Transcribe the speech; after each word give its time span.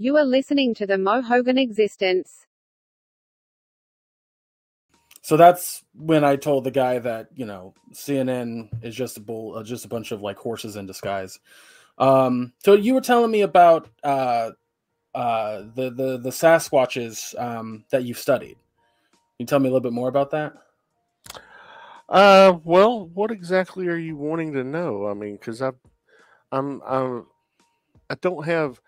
You 0.00 0.16
are 0.16 0.24
listening 0.24 0.74
to 0.74 0.86
the 0.86 0.96
Mo 0.96 1.22
Hogan 1.22 1.58
Existence. 1.58 2.46
So 5.22 5.36
that's 5.36 5.82
when 5.92 6.22
I 6.22 6.36
told 6.36 6.62
the 6.62 6.70
guy 6.70 7.00
that 7.00 7.30
you 7.34 7.44
know 7.44 7.74
CNN 7.92 8.68
is 8.84 8.94
just 8.94 9.16
a 9.16 9.20
bull, 9.20 9.56
uh, 9.56 9.64
just 9.64 9.84
a 9.84 9.88
bunch 9.88 10.12
of 10.12 10.22
like 10.22 10.36
horses 10.36 10.76
in 10.76 10.86
disguise. 10.86 11.40
Um, 11.98 12.52
so 12.62 12.74
you 12.74 12.94
were 12.94 13.00
telling 13.00 13.32
me 13.32 13.40
about 13.40 13.88
uh, 14.04 14.52
uh, 15.16 15.62
the 15.74 15.90
the 15.90 16.18
the 16.18 16.30
Sasquatches 16.30 17.36
um, 17.36 17.84
that 17.90 18.04
you've 18.04 18.18
studied. 18.18 18.56
Can 19.10 19.40
you 19.40 19.46
tell 19.46 19.58
me 19.58 19.68
a 19.68 19.72
little 19.72 19.80
bit 19.80 19.92
more 19.92 20.08
about 20.08 20.30
that? 20.30 20.52
Uh, 22.08 22.56
well, 22.62 23.08
what 23.08 23.32
exactly 23.32 23.88
are 23.88 23.96
you 23.96 24.16
wanting 24.16 24.52
to 24.52 24.62
know? 24.62 25.08
I 25.08 25.14
mean, 25.14 25.34
because 25.34 25.60
I, 25.60 25.72
I'm, 26.50 26.80
I'm, 26.86 27.26
I 28.08 28.14
don't 28.14 28.46
have 28.46 28.80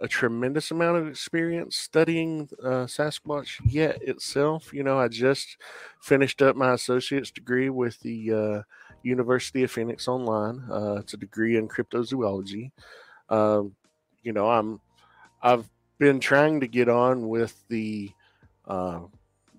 a 0.00 0.08
tremendous 0.08 0.70
amount 0.70 0.96
of 0.96 1.08
experience 1.08 1.76
studying 1.76 2.48
uh, 2.62 2.86
Sasquatch 2.86 3.60
yet 3.66 4.00
itself. 4.02 4.72
You 4.72 4.84
know, 4.84 4.98
I 4.98 5.08
just 5.08 5.56
finished 6.00 6.40
up 6.40 6.56
my 6.56 6.74
associate's 6.74 7.30
degree 7.30 7.68
with 7.68 7.98
the 8.00 8.32
uh, 8.32 8.62
University 9.02 9.64
of 9.64 9.70
Phoenix 9.70 10.06
Online. 10.06 10.62
Uh, 10.70 10.96
it's 11.00 11.14
a 11.14 11.16
degree 11.16 11.56
in 11.56 11.68
cryptozoology. 11.68 12.70
Um, 13.28 13.74
you 14.22 14.32
know, 14.32 14.48
I'm, 14.48 14.80
I've 15.42 15.68
been 15.98 16.20
trying 16.20 16.60
to 16.60 16.68
get 16.68 16.88
on 16.88 17.28
with 17.28 17.60
the, 17.68 18.10
uh, 18.66 19.00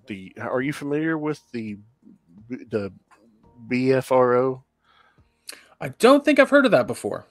the. 0.06 0.32
Are 0.40 0.62
you 0.62 0.72
familiar 0.72 1.18
with 1.18 1.40
the, 1.52 1.76
the 2.48 2.92
BFRO? 3.68 4.62
I 5.82 5.88
don't 5.88 6.24
think 6.24 6.38
I've 6.38 6.50
heard 6.50 6.64
of 6.64 6.72
that 6.72 6.86
before. 6.86 7.26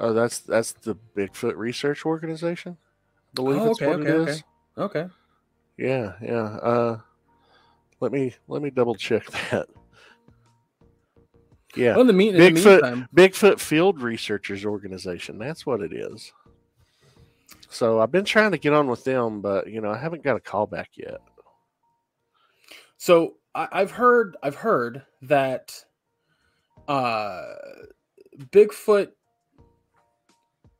Oh, 0.00 0.12
that's 0.14 0.40
that's 0.40 0.72
the 0.72 0.96
Bigfoot 1.16 1.56
Research 1.56 2.06
Organization. 2.06 2.76
I 2.80 3.34
believe 3.34 3.60
Oh, 3.60 3.66
that's 3.66 3.82
okay, 3.82 3.86
what 3.86 4.00
okay, 4.00 4.08
it 4.08 4.14
okay. 4.14 4.30
is. 4.32 4.44
Okay. 4.78 5.06
Yeah, 5.76 6.12
yeah. 6.22 6.56
Uh, 6.56 6.98
let 8.00 8.10
me 8.12 8.34
let 8.48 8.62
me 8.62 8.70
double 8.70 8.94
check 8.94 9.26
that. 9.50 9.68
Yeah, 11.76 11.94
Well, 11.94 12.04
the, 12.04 12.12
mean, 12.12 12.34
Bigfoot 12.34 12.82
meantime, 12.82 13.08
Bigfoot 13.14 13.60
Field 13.60 14.00
Researchers 14.02 14.64
Organization. 14.64 15.38
That's 15.38 15.64
what 15.64 15.82
it 15.82 15.92
is. 15.92 16.32
So 17.68 18.00
I've 18.00 18.10
been 18.10 18.24
trying 18.24 18.50
to 18.50 18.58
get 18.58 18.72
on 18.72 18.88
with 18.88 19.04
them, 19.04 19.40
but 19.40 19.68
you 19.68 19.80
know 19.80 19.90
I 19.90 19.98
haven't 19.98 20.24
got 20.24 20.34
a 20.36 20.40
call 20.40 20.66
back 20.66 20.88
yet. 20.94 21.18
so 22.96 23.36
I, 23.54 23.68
I've 23.70 23.90
heard 23.92 24.36
I've 24.42 24.56
heard 24.56 25.02
that 25.22 25.84
uh, 26.88 27.52
Bigfoot 28.50 29.10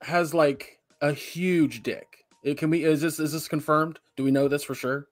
has 0.02 0.34
like 0.34 0.78
a 1.00 1.12
huge 1.12 1.82
dick. 1.82 2.24
It 2.42 2.58
can 2.58 2.70
we 2.70 2.84
is 2.84 3.00
this 3.00 3.18
is 3.18 3.32
this 3.32 3.48
confirmed? 3.48 3.98
Do 4.16 4.24
we 4.24 4.30
know 4.30 4.48
this 4.48 4.62
for 4.62 4.74
sure? 4.74 5.08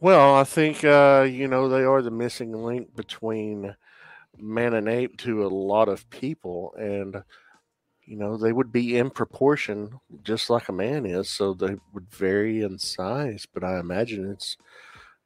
Well, 0.00 0.34
I 0.34 0.44
think 0.44 0.84
uh, 0.84 1.26
you 1.30 1.48
know 1.48 1.68
they 1.68 1.84
are 1.84 2.02
the 2.02 2.10
missing 2.10 2.52
link 2.52 2.94
between 2.94 3.74
man 4.38 4.74
and 4.74 4.88
ape 4.88 5.16
to 5.18 5.46
a 5.46 5.48
lot 5.48 5.88
of 5.88 6.08
people, 6.10 6.74
and 6.76 7.22
you 8.04 8.16
know 8.16 8.36
they 8.36 8.52
would 8.52 8.72
be 8.72 8.98
in 8.98 9.10
proportion, 9.10 10.00
just 10.24 10.50
like 10.50 10.68
a 10.68 10.72
man 10.72 11.06
is. 11.06 11.30
So 11.30 11.54
they 11.54 11.76
would 11.94 12.10
vary 12.10 12.62
in 12.62 12.78
size, 12.78 13.46
but 13.52 13.64
I 13.64 13.78
imagine 13.78 14.30
it's 14.30 14.56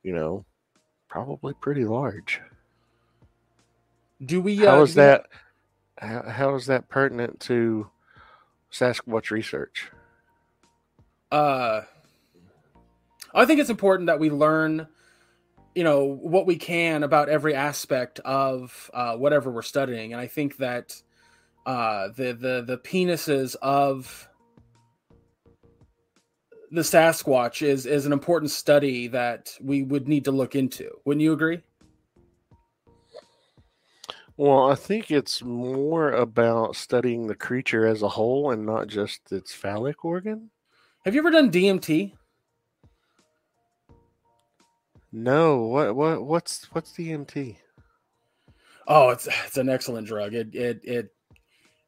you 0.03 0.15
know 0.15 0.45
probably 1.09 1.55
pretty 1.55 1.85
large. 1.85 2.41
Do 4.25 4.41
we? 4.41 4.65
Uh, 4.65 4.73
How 4.73 4.83
is 4.83 4.95
that? 4.95 5.27
How, 5.99 6.23
how 6.23 6.55
is 6.55 6.67
that 6.67 6.89
pertinent 6.89 7.41
to 7.41 7.91
Sasquatch 8.73 9.31
research? 9.31 9.91
uh 11.33 11.83
I 13.35 13.45
think 13.45 13.61
it's 13.61 13.71
important 13.71 14.07
that 14.07 14.21
we 14.21 14.31
learn 14.31 14.87
you 15.75 15.85
know 15.85 16.05
what 16.05 16.47
we 16.47 16.57
can 16.57 17.03
about 17.03 17.29
every 17.29 17.55
aspect 17.55 18.21
of 18.21 18.91
uh, 18.95 19.17
whatever 19.17 19.51
we're 19.51 19.63
studying 19.63 20.13
and 20.13 20.21
I 20.21 20.27
think 20.29 20.59
that 20.59 20.95
uh 21.67 22.09
the 22.17 22.33
the 22.33 22.65
the 22.67 22.79
penises 22.79 23.57
of 23.61 24.29
the 26.71 26.83
Sasquatch 26.83 27.63
is 27.63 27.87
is 27.87 28.07
an 28.07 28.13
important 28.13 28.51
study 28.51 29.09
that 29.09 29.57
we 29.61 29.83
would 29.83 30.09
need 30.09 30.25
to 30.25 30.31
look 30.31 30.55
into. 30.55 30.91
Wouldn't 31.05 31.23
you 31.23 31.33
agree? 31.33 31.63
Well, 34.39 34.71
I 34.71 34.75
think 34.75 35.11
it's 35.11 35.43
more 35.43 36.13
about 36.13 36.77
studying 36.77 37.27
the 37.27 37.35
creature 37.35 37.87
as 37.87 38.03
a 38.03 38.09
whole 38.09 38.51
and 38.51 38.67
not 38.67 38.87
just 38.87 39.33
its 39.33 39.55
phallic 39.55 40.05
organ. 40.05 40.51
Have 41.05 41.15
you 41.15 41.21
ever 41.21 41.31
done 41.31 41.51
DMT? 41.51 42.13
No, 45.11 45.63
what 45.63 45.97
what 45.97 46.27
what's 46.27 46.65
what's 46.73 46.93
DMT? 46.93 47.57
Oh, 48.87 49.09
it's 49.09 49.27
it's 49.47 49.57
an 49.57 49.71
excellent 49.71 50.07
drug. 50.07 50.35
It 50.35 50.55
it 50.55 50.81
it 50.85 51.15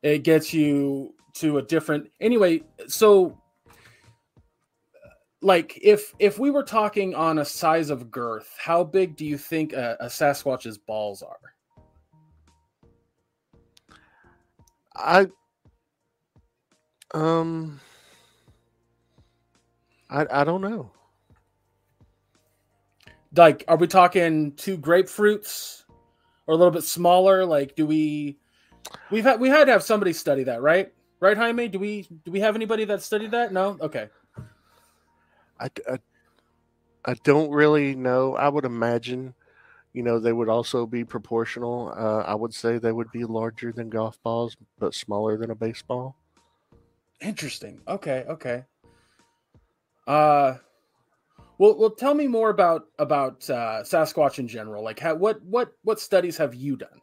it 0.03 0.19
gets 0.21 0.55
you 0.55 1.15
to 1.35 1.59
a 1.59 1.63
different 1.63 2.11
anyway, 2.21 2.63
so 2.87 3.39
like 5.43 5.79
if 5.83 6.15
if 6.19 6.39
we 6.39 6.51
were 6.51 6.63
talking 6.63 7.15
on 7.15 7.41
a 7.41 7.45
size 7.45 7.91
of 7.91 8.11
girth, 8.11 8.57
how 8.59 8.85
big 8.85 9.17
do 9.17 9.27
you 9.27 9.37
think 9.37 9.75
a, 9.75 9.99
a 10.01 10.07
Sasquatch's 10.07 10.79
balls 10.79 11.23
are? 11.23 11.55
I 14.99 15.29
um 17.15 17.81
I 20.11 20.27
I 20.31 20.45
don't 20.45 20.61
know. 20.63 20.91
Like, 23.37 23.65
are 23.69 23.77
we 23.77 23.87
talking 23.87 24.53
two 24.53 24.79
grapefruits 24.79 25.85
or 26.47 26.55
a 26.55 26.57
little 26.57 26.73
bit 26.73 26.85
smaller? 26.85 27.45
Like, 27.45 27.77
do 27.77 27.87
we 27.87 28.39
we've 29.11 29.25
had 29.25 29.41
we 29.41 29.49
had 29.49 29.67
to 29.67 29.73
have 29.73 29.83
somebody 29.83 30.13
study 30.13 30.45
that, 30.45 30.63
right? 30.63 30.93
Right, 31.21 31.37
Jaime? 31.37 31.69
Do 31.69 31.79
we 31.79 32.07
do 32.25 32.31
we 32.31 32.41
have 32.41 32.57
anybody 32.57 32.85
that 32.87 33.03
studied 33.03 33.33
that? 33.33 33.53
No? 33.53 33.77
Okay. 33.81 34.09
I, 35.61 35.69
I, 35.91 35.99
I 37.05 37.15
don't 37.25 37.51
really 37.51 37.95
know. 37.97 38.37
I 38.37 38.49
would 38.49 38.65
imagine, 38.65 39.35
you 39.93 40.03
know, 40.03 40.19
they 40.19 40.33
would 40.33 40.49
also 40.49 40.87
be 40.87 41.05
proportional. 41.05 41.93
Uh, 41.97 42.23
I 42.23 42.35
would 42.35 42.55
say 42.55 42.79
they 42.79 42.93
would 42.93 43.11
be 43.11 43.25
larger 43.25 43.73
than 43.73 43.89
golf 43.89 44.23
balls, 44.23 44.57
but 44.79 44.95
smaller 44.95 45.37
than 45.37 45.51
a 45.51 45.55
baseball. 45.55 46.17
Interesting. 47.21 47.81
Okay, 47.89 48.25
okay. 48.29 48.65
Uh 50.07 50.55
well, 51.59 51.77
well 51.77 51.91
tell 51.91 52.15
me 52.15 52.29
more 52.29 52.51
about 52.51 52.87
about 52.99 53.49
uh 53.51 53.83
Sasquatch 53.83 54.39
in 54.39 54.49
general. 54.49 54.83
Like 54.83 55.01
how 55.01 55.15
what 55.15 55.43
what 55.43 55.73
what 55.83 56.01
studies 56.01 56.37
have 56.37 56.55
you 56.55 56.77
done? 56.77 57.01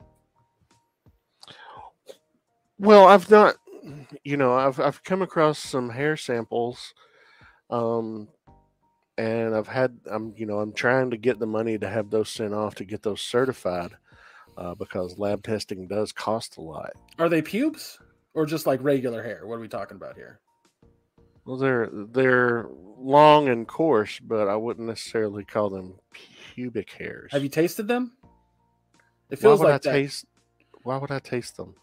Well, 2.79 3.07
I've 3.07 3.29
not, 3.29 3.55
you 4.23 4.37
know, 4.37 4.53
I've 4.53 4.79
I've 4.79 5.03
come 5.03 5.21
across 5.21 5.59
some 5.59 5.89
hair 5.89 6.17
samples, 6.17 6.93
um, 7.69 8.27
and 9.17 9.55
I've 9.55 9.67
had, 9.67 9.97
I'm, 10.05 10.33
you 10.35 10.45
know, 10.45 10.59
I'm 10.59 10.73
trying 10.73 11.11
to 11.11 11.17
get 11.17 11.39
the 11.39 11.45
money 11.45 11.77
to 11.77 11.87
have 11.87 12.09
those 12.09 12.29
sent 12.29 12.53
off 12.53 12.75
to 12.75 12.85
get 12.85 13.03
those 13.03 13.21
certified, 13.21 13.91
uh, 14.57 14.75
because 14.75 15.17
lab 15.17 15.43
testing 15.43 15.87
does 15.87 16.11
cost 16.11 16.57
a 16.57 16.61
lot. 16.61 16.93
Are 17.19 17.29
they 17.29 17.41
pubes 17.41 17.99
or 18.33 18.45
just 18.45 18.65
like 18.65 18.83
regular 18.83 19.23
hair? 19.23 19.45
What 19.45 19.55
are 19.55 19.61
we 19.61 19.67
talking 19.67 19.97
about 19.97 20.15
here? 20.15 20.39
Well, 21.45 21.57
they're 21.57 21.89
they're 21.91 22.67
long 22.97 23.49
and 23.49 23.67
coarse, 23.67 24.19
but 24.19 24.47
I 24.47 24.55
wouldn't 24.55 24.87
necessarily 24.87 25.45
call 25.45 25.69
them 25.69 25.93
pubic 26.11 26.91
hairs. 26.91 27.31
Have 27.31 27.43
you 27.43 27.49
tasted 27.49 27.87
them? 27.87 28.13
It 29.29 29.37
why 29.37 29.41
feels 29.41 29.59
would 29.59 29.65
like 29.65 29.75
I 29.75 29.77
that. 29.77 29.91
taste? 29.91 30.25
Why 30.83 30.97
would 30.97 31.11
I 31.11 31.19
taste 31.19 31.55
them? 31.57 31.75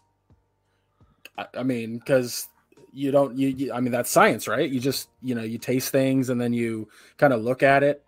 I, 1.37 1.45
I 1.55 1.63
mean, 1.63 1.97
because 1.97 2.49
you 2.93 3.11
don't 3.11 3.37
you, 3.37 3.49
you 3.49 3.73
I 3.73 3.79
mean 3.79 3.91
that's 3.91 4.09
science, 4.09 4.47
right? 4.47 4.69
You 4.69 4.79
just 4.79 5.09
you 5.21 5.35
know 5.35 5.41
you 5.41 5.57
taste 5.57 5.91
things 5.91 6.29
and 6.29 6.39
then 6.39 6.53
you 6.53 6.87
kind 7.17 7.33
of 7.33 7.41
look 7.41 7.63
at 7.63 7.83
it, 7.83 8.03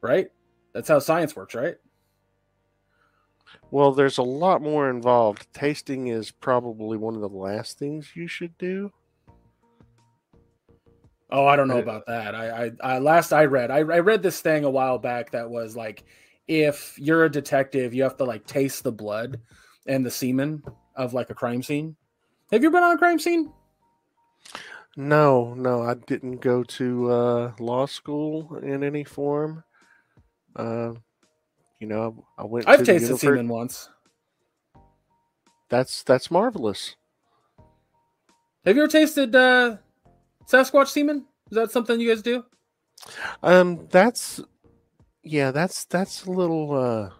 right? 0.00 0.30
That's 0.72 0.88
how 0.88 0.98
science 0.98 1.36
works, 1.36 1.54
right? 1.54 1.76
Well, 3.70 3.92
there's 3.92 4.18
a 4.18 4.22
lot 4.22 4.62
more 4.62 4.90
involved. 4.90 5.46
Tasting 5.52 6.08
is 6.08 6.30
probably 6.30 6.96
one 6.96 7.14
of 7.14 7.20
the 7.20 7.28
last 7.28 7.78
things 7.78 8.10
you 8.14 8.26
should 8.26 8.56
do. 8.58 8.92
Oh, 11.32 11.46
I 11.46 11.54
don't 11.54 11.68
know 11.68 11.78
about 11.78 12.06
that. 12.06 12.34
I, 12.34 12.64
I, 12.64 12.94
I 12.94 12.98
last 12.98 13.32
I 13.32 13.44
read, 13.44 13.70
I, 13.70 13.78
I 13.78 14.00
read 14.00 14.22
this 14.22 14.40
thing 14.40 14.64
a 14.64 14.70
while 14.70 14.98
back 14.98 15.30
that 15.30 15.48
was 15.48 15.76
like, 15.76 16.02
if 16.48 16.98
you're 16.98 17.24
a 17.24 17.30
detective, 17.30 17.94
you 17.94 18.02
have 18.02 18.16
to 18.16 18.24
like 18.24 18.46
taste 18.46 18.82
the 18.82 18.90
blood 18.90 19.40
and 19.86 20.04
the 20.04 20.10
semen 20.10 20.64
of 20.96 21.14
like 21.14 21.30
a 21.30 21.34
crime 21.34 21.62
scene. 21.62 21.94
Have 22.52 22.62
you 22.62 22.70
been 22.70 22.82
on 22.82 22.96
a 22.96 22.98
crime 22.98 23.18
scene? 23.18 23.52
No, 24.96 25.54
no, 25.54 25.82
I 25.82 25.94
didn't 25.94 26.40
go 26.40 26.64
to 26.64 27.10
uh, 27.10 27.52
law 27.60 27.86
school 27.86 28.56
in 28.62 28.82
any 28.82 29.04
form. 29.04 29.62
Uh, 30.56 30.94
you 31.78 31.86
know, 31.86 32.24
I 32.36 32.44
went. 32.44 32.68
I've 32.68 32.80
to 32.80 32.84
tasted 32.84 33.16
semen 33.18 33.48
once. 33.48 33.88
That's 35.68 36.02
that's 36.02 36.30
marvelous. 36.30 36.96
Have 38.66 38.76
you 38.76 38.82
ever 38.82 38.90
tasted 38.90 39.34
uh, 39.34 39.76
Sasquatch 40.46 40.88
semen? 40.88 41.26
Is 41.50 41.54
that 41.54 41.70
something 41.70 42.00
you 42.00 42.08
guys 42.08 42.22
do? 42.22 42.44
Um, 43.42 43.86
that's 43.90 44.40
yeah, 45.22 45.52
that's 45.52 45.84
that's 45.84 46.26
a 46.26 46.30
little 46.30 46.72
uh, 46.72 47.10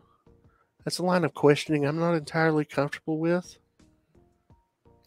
that's 0.85 0.99
a 0.99 1.05
line 1.05 1.25
of 1.25 1.35
questioning 1.35 1.87
I'm 1.87 2.00
not 2.00 2.15
entirely 2.15 2.65
comfortable 2.65 3.19
with. 3.19 3.60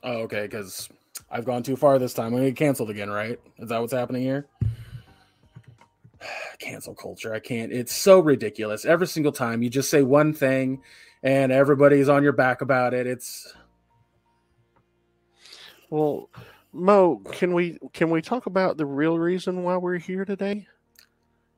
Oh, 0.04 0.18
okay, 0.24 0.44
because 0.44 0.90
I've 1.32 1.46
gone 1.46 1.64
too 1.64 1.76
far 1.76 1.98
this 1.98 2.14
time. 2.14 2.28
I'm 2.28 2.34
gonna 2.34 2.46
get 2.46 2.58
canceled 2.58 2.90
again, 2.90 3.10
right? 3.10 3.40
Is 3.58 3.70
that 3.70 3.80
what's 3.80 3.94
happening 3.94 4.24
here? 4.24 4.48
Cancel 6.60 6.94
culture. 6.94 7.34
I 7.34 7.40
can't. 7.40 7.72
It's 7.72 7.94
so 7.94 8.20
ridiculous. 8.20 8.86
Every 8.86 9.08
single 9.08 9.32
time 9.32 9.64
you 9.64 9.70
just 9.70 9.90
say 9.90 10.02
one 10.02 10.34
thing 10.34 10.82
and 11.24 11.52
everybody's 11.52 12.10
on 12.10 12.24
your 12.24 12.34
back 12.34 12.62
about 12.62 12.94
it. 12.94 13.08
It's 13.08 13.54
Well, 15.90 16.30
Mo, 16.74 17.22
can 17.32 17.54
we 17.54 17.78
can 17.94 18.10
we 18.10 18.22
talk 18.22 18.46
about 18.46 18.78
the 18.78 18.86
real 18.86 19.18
reason 19.18 19.64
why 19.64 19.78
we're 19.78 19.98
here 19.98 20.26
today? 20.26 20.68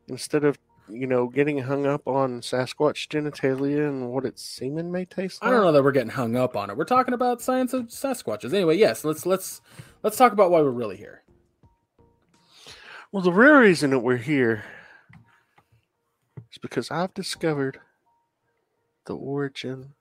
Instead 0.07 0.43
of 0.43 0.59
you 0.89 1.07
know 1.07 1.27
getting 1.27 1.57
hung 1.57 1.85
up 1.85 2.07
on 2.07 2.41
Sasquatch 2.41 3.07
genitalia 3.07 3.87
and 3.87 4.09
what 4.09 4.25
its 4.25 4.43
semen 4.43 4.91
may 4.91 5.05
taste 5.05 5.43
I 5.43 5.49
don't 5.49 5.61
know 5.61 5.71
that 5.71 5.83
we're 5.83 5.91
getting 5.91 6.09
hung 6.09 6.35
up 6.35 6.55
on 6.55 6.69
it. 6.69 6.77
We're 6.77 6.85
talking 6.85 7.13
about 7.13 7.41
science 7.41 7.73
of 7.73 7.87
Sasquatches. 7.87 8.53
Anyway, 8.53 8.77
yes, 8.77 9.03
let's 9.03 9.25
let's 9.25 9.61
let's 10.03 10.17
talk 10.17 10.31
about 10.31 10.51
why 10.51 10.61
we're 10.61 10.69
really 10.69 10.97
here. 10.97 11.23
Well, 13.11 13.23
the 13.23 13.31
real 13.31 13.55
reason 13.55 13.91
that 13.91 13.99
we're 13.99 14.17
here 14.17 14.65
is 16.51 16.57
because 16.61 16.91
I've 16.91 17.13
discovered 17.13 17.79
the 19.05 19.15
origin 19.15 19.93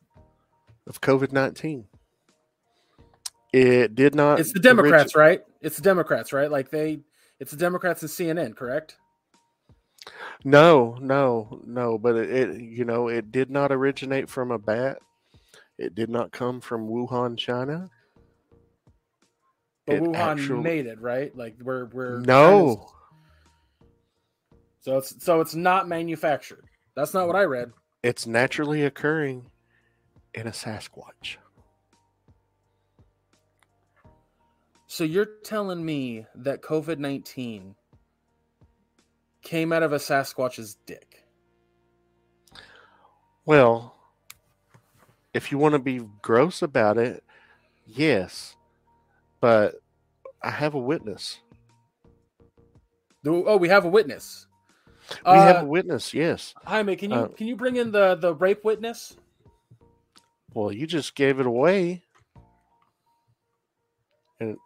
of 0.86 1.00
COVID 1.00 1.32
nineteen. 1.32 1.86
It 3.52 3.94
did 3.94 4.14
not. 4.16 4.40
It's 4.40 4.52
the 4.52 4.58
Democrats, 4.58 5.14
right? 5.14 5.44
It's 5.60 5.76
the 5.76 5.82
Democrats, 5.82 6.32
right? 6.32 6.50
Like 6.50 6.70
they 6.70 7.00
it's 7.38 7.52
the 7.52 7.56
Democrats 7.56 8.02
and 8.02 8.10
CNN, 8.10 8.56
correct? 8.56 8.96
No, 10.44 10.96
no, 11.00 11.60
no. 11.64 11.98
But 11.98 12.16
it, 12.16 12.30
it, 12.30 12.60
you 12.60 12.84
know, 12.84 13.08
it 13.08 13.32
did 13.32 13.50
not 13.50 13.72
originate 13.72 14.28
from 14.28 14.50
a 14.50 14.58
bat. 14.58 14.98
It 15.78 15.94
did 15.94 16.10
not 16.10 16.32
come 16.32 16.60
from 16.60 16.88
Wuhan, 16.88 17.36
China. 17.38 17.90
But 19.86 19.96
It 19.96 20.02
Wuhan 20.02 20.14
actu- 20.38 20.62
made 20.62 20.86
it, 20.86 21.00
right? 21.00 21.34
Like 21.36 21.56
we're 21.62 21.86
we're 21.86 22.20
No, 22.20 22.88
So 24.80 24.98
it's 24.98 25.22
so 25.24 25.40
it's 25.40 25.54
not 25.54 25.88
manufactured. 25.88 26.64
That's 26.94 27.12
not 27.14 27.26
what 27.26 27.36
I 27.36 27.44
read. 27.44 27.72
it's 28.02 28.26
naturally 28.26 28.84
occurring 28.84 29.46
in 30.34 30.46
a 30.46 30.50
Sasquatch. 30.52 31.36
So 34.86 35.04
you're 35.04 35.24
telling 35.42 35.84
me 35.84 36.26
that 36.36 36.62
COVID 36.62 36.98
nineteen 36.98 37.74
came 39.44 39.72
out 39.72 39.84
of 39.84 39.92
a 39.92 39.98
Sasquatch's 39.98 40.76
dick? 40.86 41.22
Well, 43.46 43.94
if 45.32 45.52
you 45.52 45.58
want 45.58 45.74
to 45.74 45.78
be 45.78 46.00
gross 46.22 46.62
about 46.62 46.98
it, 46.98 47.22
yes. 47.86 48.56
But 49.40 49.76
I 50.42 50.50
have 50.50 50.74
a 50.74 50.78
witness. 50.78 51.38
Oh, 53.26 53.56
we 53.56 53.68
have 53.68 53.84
a 53.84 53.88
witness. 53.88 54.46
We 55.26 55.32
Uh, 55.32 55.42
have 55.42 55.62
a 55.62 55.66
witness, 55.66 56.14
yes. 56.14 56.54
Jaime, 56.64 56.96
can 56.96 57.10
you 57.10 57.16
uh, 57.16 57.28
can 57.28 57.46
you 57.46 57.56
bring 57.56 57.76
in 57.76 57.92
the 57.92 58.14
the 58.14 58.34
rape 58.34 58.64
witness? 58.64 59.16
Well, 60.54 60.72
you 60.72 60.86
just 60.86 61.14
gave 61.14 61.40
it 61.40 61.46
away. 61.46 62.02
And 64.40 64.56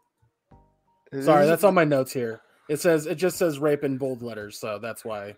Sorry, 1.23 1.47
that's 1.47 1.65
on 1.65 1.75
my 1.75 1.85
notes 1.85 2.13
here. 2.13 2.41
It 2.69 2.81
says 2.81 3.06
it 3.06 3.17
just 3.17 3.38
says 3.38 3.59
rape 3.59 3.85
in 3.85 3.97
bold 3.99 4.23
letters, 4.23 4.59
so 4.59 4.79
that's 4.79 5.05
why. 5.05 5.37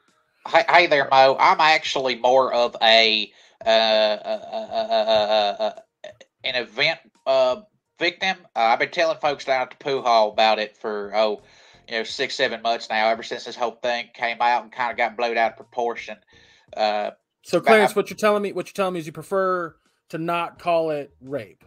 Hey, 0.48 0.64
hey 0.68 0.86
there, 0.86 1.08
Mo. 1.10 1.36
I'm 1.38 1.60
actually 1.60 2.16
more 2.16 2.52
of 2.52 2.76
a 2.82 3.30
uh, 3.64 3.68
uh, 3.68 4.44
uh, 4.52 4.68
uh, 4.72 5.56
uh, 5.60 5.62
uh, 5.62 6.08
an 6.44 6.54
event 6.56 6.98
uh, 7.26 7.60
victim. 7.98 8.36
Uh, 8.56 8.60
I've 8.60 8.78
been 8.78 8.90
telling 8.90 9.18
folks 9.18 9.44
down 9.44 9.62
at 9.62 9.70
the 9.70 9.76
poo 9.76 10.02
hall 10.02 10.30
about 10.30 10.58
it 10.58 10.76
for 10.76 11.12
oh, 11.14 11.42
you 11.88 11.98
know, 11.98 12.04
six, 12.04 12.34
seven 12.34 12.62
months 12.62 12.88
now. 12.88 13.08
Ever 13.08 13.22
since 13.22 13.44
this 13.44 13.56
whole 13.56 13.78
thing 13.82 14.06
came 14.14 14.38
out 14.40 14.64
and 14.64 14.72
kind 14.72 14.90
of 14.90 14.96
got 14.96 15.16
blown 15.16 15.36
out 15.38 15.52
of 15.52 15.56
proportion. 15.56 16.16
Uh, 16.76 17.10
So 17.42 17.60
Clarence, 17.60 17.94
what 17.94 18.10
you're 18.10 18.16
telling 18.16 18.42
me, 18.42 18.52
what 18.52 18.66
you're 18.66 18.72
telling 18.72 18.94
me 18.94 19.00
is 19.00 19.06
you 19.06 19.12
prefer 19.12 19.76
to 20.08 20.18
not 20.18 20.58
call 20.58 20.90
it 20.90 21.12
rape. 21.20 21.64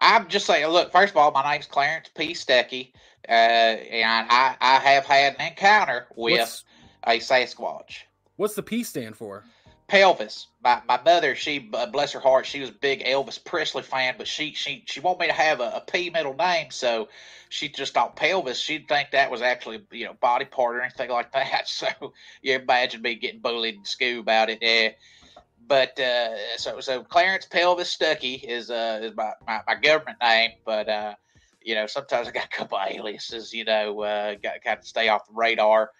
I'm 0.00 0.28
just 0.28 0.46
saying. 0.46 0.66
Look, 0.68 0.92
first 0.92 1.12
of 1.12 1.16
all, 1.16 1.30
my 1.32 1.52
name's 1.52 1.66
Clarence 1.66 2.08
P. 2.14 2.32
Stuckey, 2.32 2.92
uh, 3.28 3.32
and 3.32 4.26
I, 4.30 4.56
I 4.60 4.76
have 4.78 5.04
had 5.06 5.34
an 5.38 5.48
encounter 5.48 6.06
with 6.16 6.38
What's 6.38 6.64
a 7.04 7.18
Sasquatch. 7.18 8.02
what's 8.36 8.54
the 8.54 8.62
P 8.62 8.82
stand 8.82 9.16
for? 9.16 9.44
pelvis. 9.88 10.48
My 10.62 10.82
my 10.86 11.00
mother, 11.02 11.34
she 11.34 11.58
bless 11.58 12.12
her 12.12 12.20
heart, 12.20 12.46
she 12.46 12.60
was 12.60 12.68
a 12.68 12.72
big 12.72 13.04
Elvis 13.04 13.42
Presley 13.42 13.82
fan, 13.82 14.14
but 14.18 14.28
she 14.28 14.52
she 14.52 14.84
she 14.86 15.00
wanted 15.00 15.20
me 15.20 15.26
to 15.28 15.32
have 15.32 15.60
a, 15.60 15.72
a 15.76 15.80
P 15.80 16.10
middle 16.10 16.34
name, 16.34 16.70
so 16.70 17.08
she 17.48 17.68
just 17.70 17.94
thought 17.94 18.14
pelvis. 18.14 18.60
She'd 18.60 18.86
think 18.86 19.10
that 19.12 19.30
was 19.30 19.40
actually 19.42 19.82
you 19.90 20.04
know 20.04 20.12
body 20.20 20.44
part 20.44 20.76
or 20.76 20.82
anything 20.82 21.10
like 21.10 21.32
that. 21.32 21.68
So 21.68 21.88
you 22.42 22.54
imagine 22.56 23.02
me 23.02 23.14
getting 23.14 23.40
bullied 23.40 23.76
in 23.76 23.84
school 23.84 24.20
about 24.20 24.50
it. 24.50 24.58
Yeah. 24.60 24.90
But 25.66 25.98
uh, 25.98 26.56
so 26.58 26.80
so 26.80 27.02
Clarence 27.02 27.46
Pelvis 27.46 27.94
Stuckey 27.96 28.42
is 28.42 28.70
uh 28.70 29.00
is 29.02 29.16
my, 29.16 29.32
my, 29.46 29.60
my 29.66 29.74
government 29.76 30.18
name, 30.20 30.52
but 30.64 30.88
uh 30.88 31.14
you 31.68 31.74
know 31.74 31.86
sometimes 31.86 32.26
I 32.26 32.30
got 32.30 32.46
a 32.46 32.48
couple 32.48 32.78
aliases, 32.78 33.52
you 33.52 33.64
know, 33.64 34.00
uh 34.00 34.36
got 34.42 34.64
got 34.64 34.80
to 34.80 34.88
stay 34.88 35.08
off 35.08 35.26
the 35.28 35.34
radar. 35.34 35.90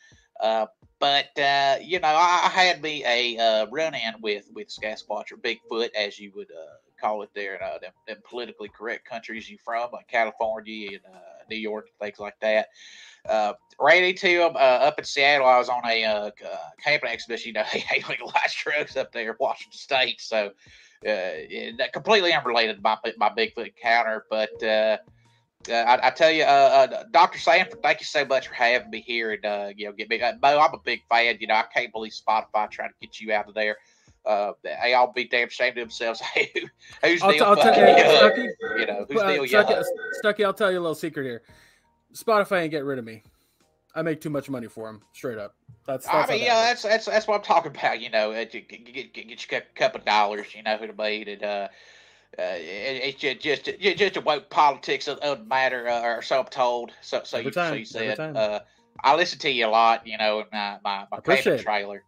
Uh, 0.40 0.66
but 0.98 1.38
uh, 1.38 1.76
you 1.82 2.00
know, 2.00 2.08
I, 2.08 2.42
I 2.44 2.48
had 2.48 2.82
me 2.82 3.04
a 3.04 3.36
uh, 3.38 3.66
run-in 3.70 4.14
with 4.22 4.48
with 4.54 4.68
Sasquatch 4.68 5.30
or 5.30 5.36
Bigfoot, 5.36 5.90
as 5.94 6.18
you 6.18 6.32
would 6.34 6.50
uh, 6.50 6.76
call 6.98 7.22
it 7.22 7.28
there 7.34 7.56
in 7.56 7.62
uh, 7.62 7.78
them, 7.78 7.92
them 8.06 8.16
politically 8.24 8.70
correct 8.70 9.04
countries 9.04 9.50
you 9.50 9.58
from, 9.62 9.90
like 9.92 10.08
California 10.08 10.88
and 10.92 11.14
uh, 11.14 11.18
New 11.50 11.58
York, 11.58 11.88
and 11.88 12.06
things 12.06 12.18
like 12.18 12.38
that. 12.40 12.68
Uh, 13.28 13.52
ran 13.78 14.04
into 14.04 14.26
him 14.26 14.56
up 14.56 14.98
in 14.98 15.04
Seattle. 15.04 15.46
I 15.46 15.58
was 15.58 15.68
on 15.68 15.82
a 15.84 16.32
camping 16.82 17.10
expedition. 17.10 17.48
You 17.48 17.52
know, 17.54 17.64
they 17.72 17.80
hate 17.80 18.08
legalized 18.08 18.56
drugs 18.56 18.96
up 18.96 19.12
there 19.12 19.32
in 19.32 19.36
Washington 19.38 19.78
State, 19.78 20.20
so 20.20 20.50
uh, 21.06 21.88
completely 21.92 22.32
unrelated 22.32 22.76
to 22.76 22.82
my 22.82 22.96
my 23.18 23.28
Bigfoot 23.28 23.66
encounter, 23.68 24.24
but. 24.30 24.62
Uh, 25.68 25.72
I, 25.72 26.06
I 26.06 26.10
tell 26.10 26.30
you, 26.30 26.44
uh, 26.44 26.46
uh, 26.46 27.04
Doctor 27.10 27.38
Sanford, 27.38 27.82
thank 27.82 28.00
you 28.00 28.06
so 28.06 28.24
much 28.24 28.48
for 28.48 28.54
having 28.54 28.90
me 28.90 29.00
here, 29.00 29.32
and 29.32 29.44
uh, 29.44 29.68
you 29.76 29.86
know, 29.86 29.92
get 29.92 30.08
me. 30.08 30.20
Uh, 30.20 30.32
Bo, 30.40 30.58
I'm 30.58 30.72
a 30.72 30.78
big 30.78 31.02
fan. 31.10 31.36
You 31.40 31.48
know, 31.48 31.54
I 31.54 31.64
can't 31.74 31.92
believe 31.92 32.12
Spotify 32.12 32.70
trying 32.70 32.90
to 32.90 32.94
get 33.00 33.20
you 33.20 33.32
out 33.32 33.48
of 33.48 33.54
there. 33.54 33.76
Uh, 34.24 34.52
they 34.62 34.94
all 34.94 35.12
be 35.12 35.24
damn 35.24 35.48
ashamed 35.48 35.78
of 35.78 35.82
themselves. 35.82 36.22
Who's 37.02 37.22
I'll, 37.22 37.30
Neil 37.30 37.44
I'll 37.44 37.56
tell 37.56 37.74
fucking 37.74 38.44
you, 38.44 38.52
Stuckey, 38.60 38.80
You 38.80 38.86
know, 38.86 39.06
who's 39.08 39.22
Neil 39.22 39.44
Stuckey, 39.44 39.84
Stuckey, 40.22 40.44
I'll 40.44 40.54
tell 40.54 40.70
you 40.70 40.78
a 40.78 40.80
little 40.80 40.94
secret 40.94 41.24
here. 41.24 41.42
Spotify 42.14 42.62
ain't 42.62 42.70
get 42.70 42.84
rid 42.84 42.98
of 42.98 43.04
me. 43.04 43.22
I 43.94 44.02
make 44.02 44.20
too 44.20 44.30
much 44.30 44.48
money 44.48 44.68
for 44.68 44.86
them, 44.86 45.02
straight 45.12 45.38
up. 45.38 45.56
That's, 45.86 46.06
that's 46.06 46.30
I 46.30 46.34
mean, 46.34 46.44
yeah, 46.44 46.62
that's 46.66 46.82
that's 46.82 47.06
that's 47.06 47.26
what 47.26 47.36
I'm 47.36 47.42
talking 47.42 47.74
about. 47.74 48.00
You 48.00 48.10
know, 48.10 48.32
uh, 48.32 48.44
get, 48.44 48.68
get, 48.68 48.84
get 48.92 49.14
get 49.14 49.50
you 49.50 49.58
a 49.58 49.62
couple 49.74 50.00
of 50.00 50.06
dollars. 50.06 50.54
You 50.54 50.62
know 50.62 50.76
who 50.76 50.86
to 50.86 50.92
meet, 50.92 51.28
and 51.28 51.42
uh, 51.42 51.68
uh, 52.38 52.42
it, 52.42 53.02
it's 53.04 53.18
just 53.18 53.40
just 53.40 53.80
just, 53.80 53.98
just 53.98 54.16
a 54.16 54.20
woke 54.20 54.50
politics 54.50 55.06
doesn't 55.06 55.48
matter, 55.48 55.88
uh, 55.88 56.02
or 56.02 56.22
so 56.22 56.40
I'm 56.40 56.46
told. 56.46 56.92
So 57.00 57.22
so 57.24 57.38
you 57.38 57.52
so 57.52 57.72
you 57.72 57.84
said. 57.84 58.18
Uh, 58.20 58.60
I 59.04 59.14
listen 59.14 59.38
to 59.40 59.50
you 59.50 59.66
a 59.66 59.68
lot. 59.68 60.06
You 60.06 60.18
know, 60.18 60.40
in 60.40 60.46
my 60.52 60.78
my, 60.84 61.06
my 61.10 61.20
trailer. 61.20 62.04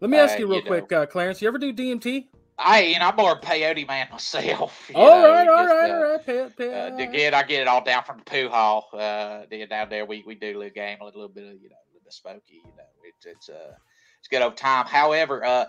Let 0.00 0.10
me 0.10 0.18
ask 0.18 0.36
uh, 0.36 0.40
you 0.40 0.46
real 0.46 0.60
you 0.60 0.62
quick, 0.62 0.92
uh, 0.92 1.06
Clarence. 1.06 1.42
You 1.42 1.48
ever 1.48 1.58
do 1.58 1.72
DMT? 1.72 2.26
I, 2.58 2.82
you 2.82 2.98
know, 2.98 3.06
I'm 3.06 3.16
more 3.16 3.32
a 3.32 3.40
peyote 3.40 3.86
man 3.86 4.08
myself. 4.10 4.90
All 4.94 5.22
know, 5.22 5.30
right, 5.30 5.48
all 5.48 5.64
just, 5.64 5.74
right, 5.74 5.90
uh, 5.90 5.94
all 5.94 6.02
right. 6.02 6.26
Pay 6.26 6.38
it, 6.38 6.56
pay 6.56 6.64
it. 6.64 6.74
Uh, 6.74 6.76
all 6.76 6.90
right. 6.90 7.08
again, 7.08 7.34
I 7.34 7.42
get 7.44 7.62
it 7.62 7.68
all 7.68 7.84
down 7.84 8.02
from 8.02 8.18
the 8.18 8.24
poo 8.24 8.48
hall. 8.48 8.88
Uh, 8.92 9.42
then 9.48 9.68
down 9.68 9.88
there, 9.88 10.04
we, 10.04 10.24
we 10.26 10.34
do 10.34 10.56
a 10.56 10.58
little 10.58 10.74
game, 10.74 10.98
a 11.00 11.04
little 11.04 11.28
bit 11.28 11.44
of 11.44 11.52
you 11.62 11.68
know, 11.68 11.76
a 11.76 11.86
little 11.86 12.02
bit 12.02 12.08
of 12.08 12.14
smoky. 12.14 12.54
You 12.64 12.72
know, 12.76 12.84
it's 13.04 13.26
it's 13.26 13.48
uh, 13.48 13.74
it's 14.18 14.28
good 14.28 14.42
old 14.42 14.56
time. 14.56 14.86
However, 14.86 15.44
uh, 15.44 15.66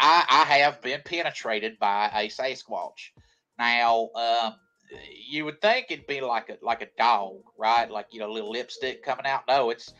I 0.00 0.24
I 0.28 0.54
have 0.58 0.80
been 0.82 1.00
penetrated 1.04 1.78
by 1.78 2.06
a 2.14 2.28
Sasquatch. 2.28 3.10
Now, 3.58 4.08
um, 4.14 4.54
you 5.28 5.44
would 5.44 5.60
think 5.60 5.86
it'd 5.90 6.06
be 6.06 6.20
like 6.20 6.48
a 6.48 6.56
like 6.64 6.82
a 6.82 6.88
dog, 6.98 7.42
right? 7.58 7.88
Like 7.90 8.06
you 8.10 8.18
know, 8.20 8.30
little 8.32 8.50
lipstick 8.50 9.04
coming 9.04 9.26
out. 9.26 9.42
No, 9.46 9.70
it's 9.70 9.92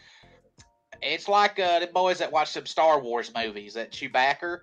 it's 1.02 1.28
like 1.28 1.58
uh, 1.58 1.78
the 1.80 1.86
boys 1.86 2.18
that 2.18 2.32
watch 2.32 2.50
some 2.50 2.66
Star 2.66 3.00
Wars 3.00 3.30
movies. 3.34 3.74
That 3.74 3.92
Chewbacca. 3.92 4.58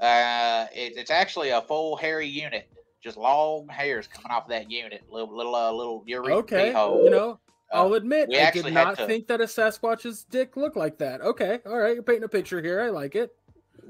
Uh, 0.00 0.66
it, 0.74 0.94
it's 0.96 1.10
actually 1.10 1.50
a 1.50 1.60
full 1.60 1.94
hairy 1.96 2.26
unit 2.26 2.68
just 3.02 3.16
long 3.18 3.68
hairs 3.68 4.06
coming 4.06 4.30
off 4.30 4.48
that 4.48 4.70
unit, 4.70 5.02
little 5.10 5.34
little 5.36 5.54
uh, 5.54 5.70
little 5.72 6.02
urethra 6.06 6.34
Okay, 6.36 6.72
hole. 6.72 7.04
you 7.04 7.10
know, 7.10 7.38
Uh, 7.72 7.76
I'll 7.76 7.94
admit, 7.94 8.28
I 8.34 8.50
did 8.50 8.72
not 8.72 8.96
to- 8.98 9.06
think 9.06 9.26
that 9.28 9.40
a 9.40 9.44
Sasquatch's 9.44 10.24
dick 10.24 10.56
looked 10.56 10.76
like 10.76 10.98
that. 10.98 11.20
Okay, 11.20 11.60
all 11.66 11.78
right, 11.78 11.94
you're 11.94 12.02
painting 12.02 12.24
a 12.24 12.28
picture 12.28 12.60
here. 12.62 12.80
I 12.80 12.88
like 12.88 13.14
it. 13.14 13.34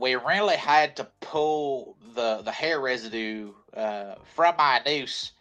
We 0.01 0.15
really 0.15 0.57
had 0.57 0.97
to 0.97 1.05
pull 1.21 1.97
the 2.15 2.43
the 2.43 2.53
hair 2.53 2.81
residue 2.81 3.53
uh, 3.77 4.15
from 4.35 4.57
my 4.57 4.81
noose 4.85 5.33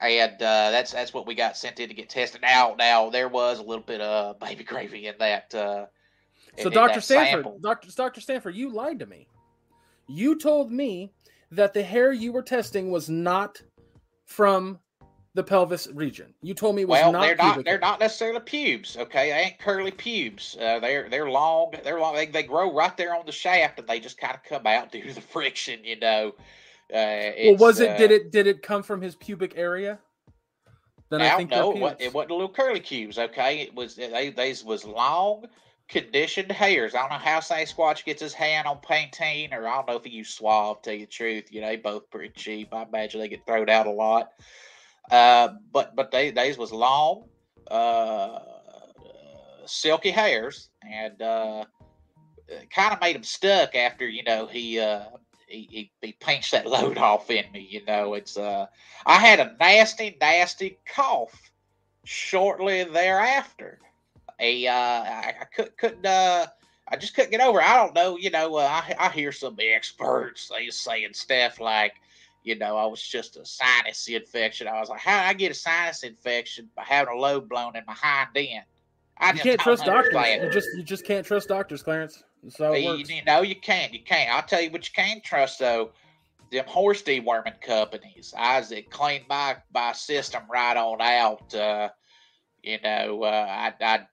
and 0.00 0.34
uh, 0.42 0.70
that's 0.70 0.92
that's 0.92 1.12
what 1.12 1.26
we 1.26 1.34
got 1.34 1.56
sent 1.56 1.78
in 1.80 1.88
to 1.88 1.94
get 1.94 2.08
tested. 2.08 2.40
Now, 2.40 2.74
now 2.78 3.10
there 3.10 3.28
was 3.28 3.58
a 3.58 3.62
little 3.62 3.84
bit 3.84 4.00
of 4.00 4.38
baby 4.40 4.64
gravy 4.64 5.06
in 5.06 5.14
that. 5.18 5.54
Uh, 5.54 5.86
So, 6.58 6.68
in- 6.68 6.74
Dr. 6.74 7.00
Stanford. 7.00 7.62
Dr. 7.62 7.88
Dr. 7.92 8.20
Stanford, 8.20 8.54
you 8.54 8.70
lied 8.70 8.98
to 9.00 9.06
me. 9.06 9.28
You 10.08 10.38
told 10.38 10.72
me 10.72 11.12
that 11.52 11.74
the 11.74 11.82
hair 11.82 12.12
you 12.12 12.32
were 12.32 12.42
testing 12.42 12.90
was 12.90 13.08
not 13.08 13.62
from 14.24 14.78
the 15.34 15.42
pelvis 15.42 15.86
region. 15.94 16.34
You 16.42 16.54
told 16.54 16.74
me 16.76 16.82
it 16.82 16.88
was 16.88 17.00
Well, 17.00 17.12
not 17.12 17.22
they're 17.22 17.36
not. 17.36 17.64
They're 17.64 17.78
not 17.78 18.00
necessarily 18.00 18.40
pubes. 18.40 18.96
Okay, 18.96 19.30
they 19.30 19.38
ain't 19.38 19.58
curly 19.58 19.92
pubes. 19.92 20.56
Uh, 20.60 20.80
they're 20.80 21.08
they're 21.08 21.30
long. 21.30 21.72
They're 21.84 22.00
long. 22.00 22.14
They, 22.14 22.26
they 22.26 22.42
grow 22.42 22.74
right 22.74 22.96
there 22.96 23.14
on 23.14 23.26
the 23.26 23.32
shaft, 23.32 23.78
and 23.78 23.86
they 23.86 24.00
just 24.00 24.18
kind 24.18 24.34
of 24.34 24.42
come 24.42 24.66
out 24.66 24.90
due 24.92 25.02
to 25.02 25.14
the 25.14 25.20
friction. 25.20 25.80
You 25.84 25.98
know. 26.00 26.34
Uh, 26.92 27.30
Well, 27.44 27.56
was 27.56 27.80
it? 27.80 27.96
Did 27.96 28.10
uh, 28.10 28.14
it? 28.14 28.32
Did 28.32 28.46
it 28.46 28.62
come 28.62 28.82
from 28.82 29.00
his 29.00 29.14
pubic 29.14 29.54
area? 29.56 30.00
Then 31.10 31.22
I 31.22 31.36
think 31.36 31.50
no, 31.50 31.72
it 31.72 31.78
wasn't, 31.78 32.00
it 32.00 32.14
wasn't 32.14 32.30
little 32.32 32.48
curly 32.48 32.80
cubes. 32.80 33.18
Okay, 33.18 33.60
it 33.60 33.74
was 33.74 33.96
they 33.96 34.30
these 34.30 34.64
was 34.64 34.84
long, 34.84 35.46
conditioned 35.88 36.52
hairs. 36.52 36.94
I 36.94 37.00
don't 37.00 37.10
know 37.10 37.16
how 37.16 37.40
Sasquatch 37.40 38.04
gets 38.04 38.22
his 38.22 38.32
hand 38.32 38.68
on 38.68 38.78
Pantene, 38.78 39.52
or 39.52 39.66
I 39.66 39.74
don't 39.74 39.88
know 39.88 39.96
if 39.96 40.04
he 40.04 40.10
used 40.10 40.34
Suave. 40.34 40.82
To 40.82 40.90
tell 40.90 40.94
you 40.94 41.06
the 41.06 41.10
truth, 41.10 41.52
you 41.52 41.60
know, 41.60 41.68
they 41.68 41.76
both 41.76 42.08
pretty 42.10 42.32
cheap. 42.36 42.72
I 42.72 42.82
imagine 42.82 43.20
they 43.20 43.28
get 43.28 43.44
thrown 43.44 43.68
out 43.68 43.88
a 43.88 43.90
lot. 43.90 44.30
Uh, 45.10 45.54
but 45.72 45.94
but 45.96 46.10
they 46.10 46.54
was 46.58 46.72
long, 46.72 47.24
uh, 47.70 48.38
silky 49.66 50.10
hairs, 50.10 50.70
and 50.82 51.20
uh, 51.20 51.64
kind 52.74 52.92
of 52.92 53.00
made 53.00 53.16
him 53.16 53.22
stuck 53.22 53.74
after 53.74 54.08
you 54.08 54.22
know 54.22 54.46
he 54.46 54.78
uh 54.78 55.04
he, 55.46 55.68
he, 55.70 55.92
he 56.00 56.12
pinched 56.12 56.52
that 56.52 56.66
load 56.66 56.98
off 56.98 57.30
in 57.30 57.50
me. 57.52 57.66
You 57.68 57.84
know, 57.84 58.14
it's 58.14 58.36
uh 58.36 58.66
I 59.06 59.18
had 59.18 59.40
a 59.40 59.56
nasty, 59.58 60.16
nasty 60.20 60.78
cough 60.94 61.50
shortly 62.04 62.84
thereafter. 62.84 63.78
A 64.38 64.66
uh, 64.66 64.72
I, 64.72 65.34
I 65.40 65.44
could, 65.54 65.76
couldn't 65.76 66.06
uh, 66.06 66.46
I 66.88 66.96
just 66.96 67.14
couldn't 67.14 67.30
get 67.30 67.40
over. 67.40 67.60
it. 67.60 67.68
I 67.68 67.76
don't 67.76 67.94
know. 67.94 68.16
You 68.16 68.30
know, 68.30 68.56
I 68.56 68.94
I 68.98 69.08
hear 69.10 69.32
some 69.32 69.56
experts 69.60 70.48
they 70.48 70.68
saying 70.70 71.12
stuff 71.12 71.60
like, 71.60 71.94
you 72.42 72.56
know, 72.56 72.76
I 72.76 72.86
was 72.86 73.02
just 73.02 73.36
a 73.36 73.44
sinus 73.44 74.08
infection. 74.08 74.66
I 74.66 74.80
was 74.80 74.88
like, 74.88 75.00
how 75.00 75.22
did 75.22 75.28
I 75.28 75.32
get 75.34 75.50
a 75.50 75.54
sinus 75.54 76.02
infection 76.02 76.68
by 76.74 76.84
having 76.84 77.14
a 77.14 77.18
load 77.18 77.48
blown 77.48 77.76
in 77.76 77.82
my 77.86 77.94
hind 77.94 78.30
end? 78.34 78.64
I 79.18 79.32
You 79.32 79.40
can't 79.40 79.60
trust 79.60 79.84
doctors. 79.84 80.14
You 80.14 80.50
just 80.50 80.68
you 80.76 80.82
just 80.82 81.04
can't 81.04 81.26
trust 81.26 81.48
doctors, 81.48 81.82
Clarence. 81.82 82.22
So 82.48 82.72
You, 82.72 83.04
you 83.06 83.22
know, 83.24 83.42
you 83.42 83.56
can't. 83.56 83.92
You 83.92 84.02
can't. 84.02 84.34
I'll 84.34 84.42
tell 84.42 84.62
you 84.62 84.70
what 84.70 84.86
you 84.86 84.92
can 84.94 85.20
trust 85.20 85.58
though. 85.58 85.90
Them 86.50 86.64
horse 86.66 87.02
deworming 87.02 87.60
companies. 87.60 88.34
Isaac 88.36 88.90
cleaned 88.90 89.26
my 89.28 89.56
my 89.72 89.92
system 89.92 90.42
right 90.50 90.76
on 90.76 91.00
out. 91.00 91.54
Uh, 91.54 91.90
you 92.62 92.78
know, 92.82 93.22
uh, 93.22 93.46
I 93.48 93.74
I 93.84 94.06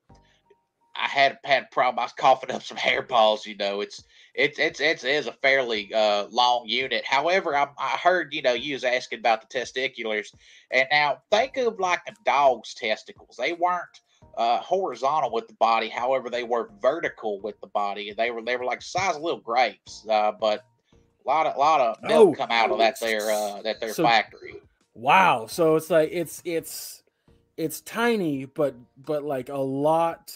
I 0.96 1.07
had 1.07 1.39
had 1.46 1.63
a 1.63 1.67
problem. 1.72 2.00
I 2.00 2.03
was 2.03 2.13
coughing 2.17 2.51
up 2.51 2.63
some 2.63 2.77
hairballs. 2.77 3.46
You 3.46 3.55
know, 3.55 3.79
it's 3.79 4.03
it's 4.38 4.60
it's 4.60 4.79
it's 4.79 5.03
it 5.03 5.10
is 5.15 5.27
a 5.27 5.34
fairly 5.34 5.94
uh, 5.94 6.27
long 6.29 6.63
unit. 6.67 7.03
However, 7.06 7.56
I, 7.56 7.67
I 7.77 7.98
heard 8.01 8.34
you 8.34 8.41
know 8.41 8.53
you 8.53 8.75
was 8.75 8.84
asking 8.86 9.20
about 9.20 9.41
the 9.41 9.60
testiculars, 9.60 10.34
and 10.72 10.88
now 10.91 11.17
think 11.32 11.58
of 11.58 11.79
like 11.79 12.01
a 12.08 12.13
dog's 12.24 12.74
testicles. 12.75 13.36
They 13.38 13.53
weren't 13.53 14.01
uh, 14.38 14.60
horizontal 14.60 15.32
with 15.32 15.48
the 15.48 15.56
body. 15.56 15.89
However, 15.89 16.29
they 16.29 16.44
were 16.44 16.70
vertical 16.82 17.41
with 17.41 17.60
the 17.62 17.67
body. 17.67 18.13
They 18.15 18.29
were 18.32 18.41
they 18.44 18.56
were 18.56 18.65
like 18.65 18.82
size 18.82 19.15
of 19.15 19.24
little 19.24 19.39
grapes. 19.41 20.06
Uh, 20.10 20.32
but 20.39 20.63
a 20.94 21.27
lot 21.27 21.48
of 21.48 21.58
lot 21.58 21.82
of 21.82 22.01
milk 22.03 22.36
Oh. 22.36 22.38
come 22.38 22.51
out 22.51 22.72
of 22.72 22.77
that 22.77 23.00
their 23.00 23.29
uh, 23.32 23.62
that 23.63 23.79
their 23.79 23.94
So- 23.94 24.03
factory. 24.03 24.62
Wow. 24.94 25.48
So 25.48 25.75
it's 25.75 25.89
like 25.89 26.10
it's 26.12 26.41
it's 26.46 27.03
it's 27.58 27.82
tiny, 27.82 28.46
but 28.46 28.75
but 28.98 29.24
like 29.24 29.50
a 29.50 29.58
lot 29.58 30.34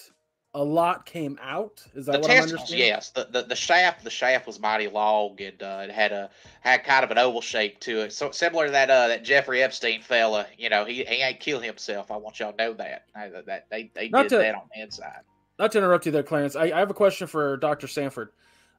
a 0.54 0.64
lot 0.64 1.06
came 1.06 1.40
out. 1.42 1.82
Is 1.96 2.06
that 2.08 2.14
The 2.14 2.20
what 2.20 2.32
I'm 2.32 2.42
understanding? 2.44 2.80
yes. 2.88 3.10
The, 3.12 3.28
the 3.32 3.44
the 3.44 3.56
shaft, 3.56 4.04
the 4.04 4.10
shaft 4.10 4.46
was 4.48 4.60
mighty 4.60 4.88
long 4.90 5.38
and 5.40 5.62
uh, 5.64 5.82
it 5.86 5.92
had 5.92 6.12
a 6.12 6.30
had 6.60 6.84
kind 6.84 7.04
of 7.06 7.12
an 7.12 7.18
oval 7.18 7.42
shape 7.42 7.80
to 7.82 8.02
it. 8.02 8.14
So 8.14 8.32
similar 8.32 8.66
to 8.66 8.72
that 8.72 8.90
uh, 8.90 9.08
that 9.08 9.24
Jeffrey 9.24 9.64
Epstein 9.64 10.02
fella. 10.02 10.46
You 10.58 10.70
know, 10.70 10.84
he 10.86 11.04
he 11.06 11.22
ain't 11.22 11.40
kill 11.40 11.60
himself. 11.62 12.12
I 12.12 12.18
want 12.18 12.40
y'all 12.40 12.52
to 12.52 12.58
know 12.58 12.74
that. 12.74 13.06
That, 13.16 13.46
that 13.46 13.68
they 13.70 13.92
they 13.96 14.10
Not 14.10 14.24
did 14.24 14.30
to- 14.30 14.38
that 14.40 14.56
on 14.56 14.64
the 14.76 14.82
inside. 14.82 15.22
Not 15.60 15.72
to 15.74 15.78
interrupt 15.78 16.06
you 16.08 16.12
there, 16.12 16.24
Clarence. 16.24 16.56
I, 16.56 16.64
I 16.66 16.80
have 16.80 16.90
a 16.90 16.94
question 16.96 17.28
for 17.28 17.56
Dr. 17.58 17.88
Sanford. 17.88 18.30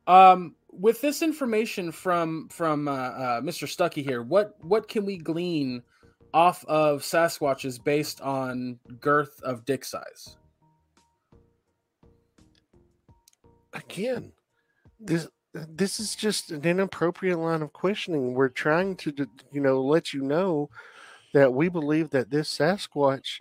Um, 0.09 0.57
with 0.71 1.01
this 1.01 1.23
information 1.23 1.93
from 1.93 2.49
from 2.51 2.89
uh, 2.89 2.93
uh, 2.93 3.41
Mr. 3.41 3.65
Stuckey 3.69 4.05
here, 4.05 4.21
what 4.23 4.57
what 4.63 4.89
can 4.89 5.05
we 5.07 5.17
glean 5.17 5.83
off 6.35 6.65
of 6.67 7.03
Sasquatches 7.03 7.83
based 7.83 8.21
on 8.21 8.79
girth 9.01 9.41
of 9.43 9.65
dick 9.65 9.85
size? 9.85 10.37
Again 13.73 14.33
this 15.01 15.29
this 15.55 16.01
is 16.01 16.15
just 16.15 16.51
an 16.51 16.65
inappropriate 16.65 17.39
line 17.39 17.63
of 17.63 17.73
questioning. 17.73 18.35
We're 18.35 18.49
trying 18.49 18.97
to 18.97 19.13
you 19.53 19.61
know 19.61 19.83
let 19.83 20.13
you 20.13 20.23
know 20.23 20.71
that 21.35 21.53
we 21.53 21.69
believe 21.69 22.11
that 22.11 22.31
this 22.31 22.57
sasquatch 22.57 23.41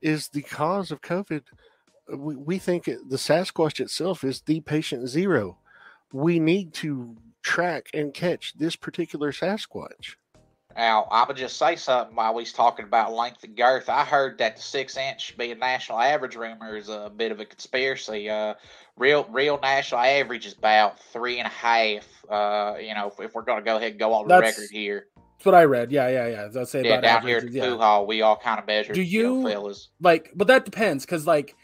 is 0.00 0.28
the 0.28 0.42
cause 0.42 0.90
of 0.90 1.00
covid. 1.00 1.42
We, 2.12 2.34
we 2.36 2.58
think 2.58 2.88
it, 2.88 2.98
the 3.08 3.16
sasquatch 3.16 3.78
itself 3.78 4.24
is 4.24 4.42
the 4.42 4.60
patient 4.60 5.08
zero. 5.08 5.58
We 6.12 6.40
need 6.40 6.74
to 6.74 7.16
track 7.42 7.88
and 7.94 8.12
catch 8.12 8.54
this 8.58 8.76
particular 8.76 9.32
sasquatch 9.32 10.16
Now, 10.76 11.06
I 11.10 11.24
would 11.26 11.36
just 11.36 11.56
say 11.56 11.76
something 11.76 12.14
while 12.16 12.34
we 12.34 12.42
was 12.42 12.52
talking 12.52 12.84
about 12.84 13.12
length 13.12 13.44
and 13.44 13.56
girth. 13.56 13.88
I 13.88 14.04
heard 14.04 14.38
that 14.38 14.56
the 14.56 14.62
six 14.62 14.96
inch 14.96 15.36
being 15.36 15.58
national 15.58 15.98
average 15.98 16.36
rumor 16.36 16.76
is 16.76 16.88
a 16.88 17.10
bit 17.14 17.32
of 17.32 17.40
a 17.40 17.44
conspiracy. 17.44 18.28
Uh, 18.30 18.54
real 18.96 19.26
real 19.30 19.58
national 19.62 20.00
average 20.00 20.46
is 20.46 20.54
about 20.54 20.98
three 21.00 21.38
and 21.38 21.46
a 21.46 21.50
half. 21.50 22.06
Uh, 22.28 22.76
you 22.80 22.94
know, 22.94 23.08
if, 23.08 23.20
if 23.24 23.34
we're 23.34 23.42
going 23.42 23.58
to 23.58 23.64
go 23.64 23.76
ahead 23.76 23.92
and 23.92 23.98
go 24.00 24.12
on 24.14 24.24
the 24.28 24.34
That's- 24.34 24.58
record 24.58 24.70
here, 24.72 25.06
That's 25.16 25.46
what 25.46 25.54
I 25.54 25.64
read. 25.64 25.90
Yeah, 25.92 26.08
yeah, 26.08 26.26
yeah. 26.52 26.60
I'd 26.60 26.68
say 26.68 26.82
yeah, 26.84 26.94
about 26.94 27.02
down 27.02 27.26
here 27.26 27.36
at 27.38 27.42
averages, 27.44 27.60
the 27.62 27.68
yeah. 27.70 27.76
Hall, 27.76 28.06
we 28.06 28.22
all 28.22 28.36
kind 28.36 28.58
of 28.58 28.66
measure. 28.66 28.92
Do 28.92 29.00
know, 29.00 29.06
you- 29.06 29.48
fellas? 29.48 29.88
like 30.00 30.30
but 30.34 30.46
that 30.48 30.64
depends 30.64 31.04
because 31.04 31.26
like 31.26 31.54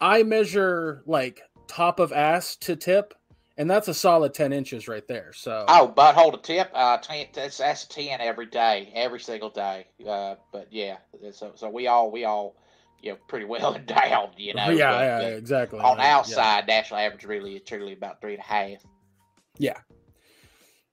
i 0.00 0.22
measure 0.24 1.02
like 1.06 1.40
top 1.68 2.00
of 2.00 2.12
ass 2.12 2.56
to 2.56 2.74
tip 2.76 3.14
and 3.56 3.70
that's 3.70 3.88
a 3.88 3.94
solid 3.94 4.34
10 4.34 4.52
inches 4.52 4.88
right 4.88 5.06
there 5.06 5.32
so 5.32 5.64
Oh, 5.68 5.92
butthole 5.96 6.32
to 6.32 6.38
tip. 6.38 6.70
Uh, 6.74 6.98
ten, 6.98 7.26
that's 7.32 7.58
that's 7.58 7.86
ten 7.86 8.20
every 8.20 8.46
day, 8.46 8.90
every 8.94 9.20
single 9.20 9.50
day. 9.50 9.86
Uh, 10.06 10.36
but 10.52 10.68
yeah, 10.72 10.96
so 11.32 11.52
so 11.54 11.70
we 11.70 11.86
all 11.86 12.10
we 12.10 12.24
all, 12.24 12.56
you 13.00 13.12
know, 13.12 13.18
pretty 13.28 13.44
well 13.46 13.74
endowed. 13.76 14.30
You 14.36 14.54
know. 14.54 14.70
yeah, 14.70 14.90
but- 14.92 15.00
yeah, 15.04 15.18
but 15.20 15.32
exactly 15.34 15.78
on 15.80 15.84
the 15.84 15.88
Like, 15.90 15.98
yeah. 16.06 16.16
outside, 16.16 16.66
national 16.66 17.00
average 17.00 17.24
really 17.24 17.56
is 17.56 17.62
truly 17.62 17.92
about 17.92 18.20
three 18.20 18.34
and 18.34 18.40
a 18.40 18.46
half. 18.46 18.78
Yeah. 19.58 19.78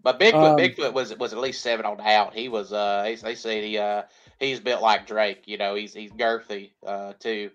But 0.03 0.20
Bigfoot, 0.20 0.34
Um, 0.34 0.58
Bigfoot 0.58 0.94
was 0.94 1.15
was 1.18 1.32
at 1.34 1.39
least 1.39 1.62
seven 1.62 1.86
on 1.86 1.98
the 1.98 2.03
out. 2.03 2.34
He 2.34 2.50
was 2.50 2.74
uh, 2.74 3.03
they, 3.03 3.15
they 3.15 3.36
say 3.36 3.68
he 3.68 3.77
uh, 3.77 4.03
he's 4.39 4.60
built 4.60 4.82
like 4.82 5.06
Drake. 5.08 5.44
You 5.46 5.58
know, 5.58 5.75
he's 5.75 5.94
he's 5.94 6.12
girthy 6.12 6.72
uh 6.86 7.13
too. 7.20 7.51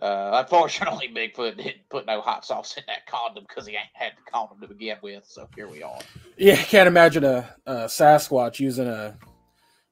Uh, 0.00 0.30
unfortunately, 0.34 1.08
Bigfoot 1.14 1.56
didn't 1.56 1.88
put 1.88 2.06
no 2.06 2.20
hot 2.20 2.44
sauce 2.44 2.76
in 2.76 2.84
that 2.86 3.06
condom 3.06 3.44
because 3.48 3.66
he 3.66 3.74
ain't 3.74 3.88
had 3.92 4.12
the 4.12 4.30
condom 4.30 4.60
to 4.60 4.68
begin 4.68 4.98
with. 5.02 5.24
So 5.26 5.48
here 5.56 5.68
we 5.68 5.82
are. 5.82 5.98
yeah 6.36 6.56
can't 6.56 6.88
imagine 6.88 7.24
a, 7.24 7.48
a 7.66 7.74
sasquatch 7.84 8.60
using 8.60 8.86
a 8.88 9.16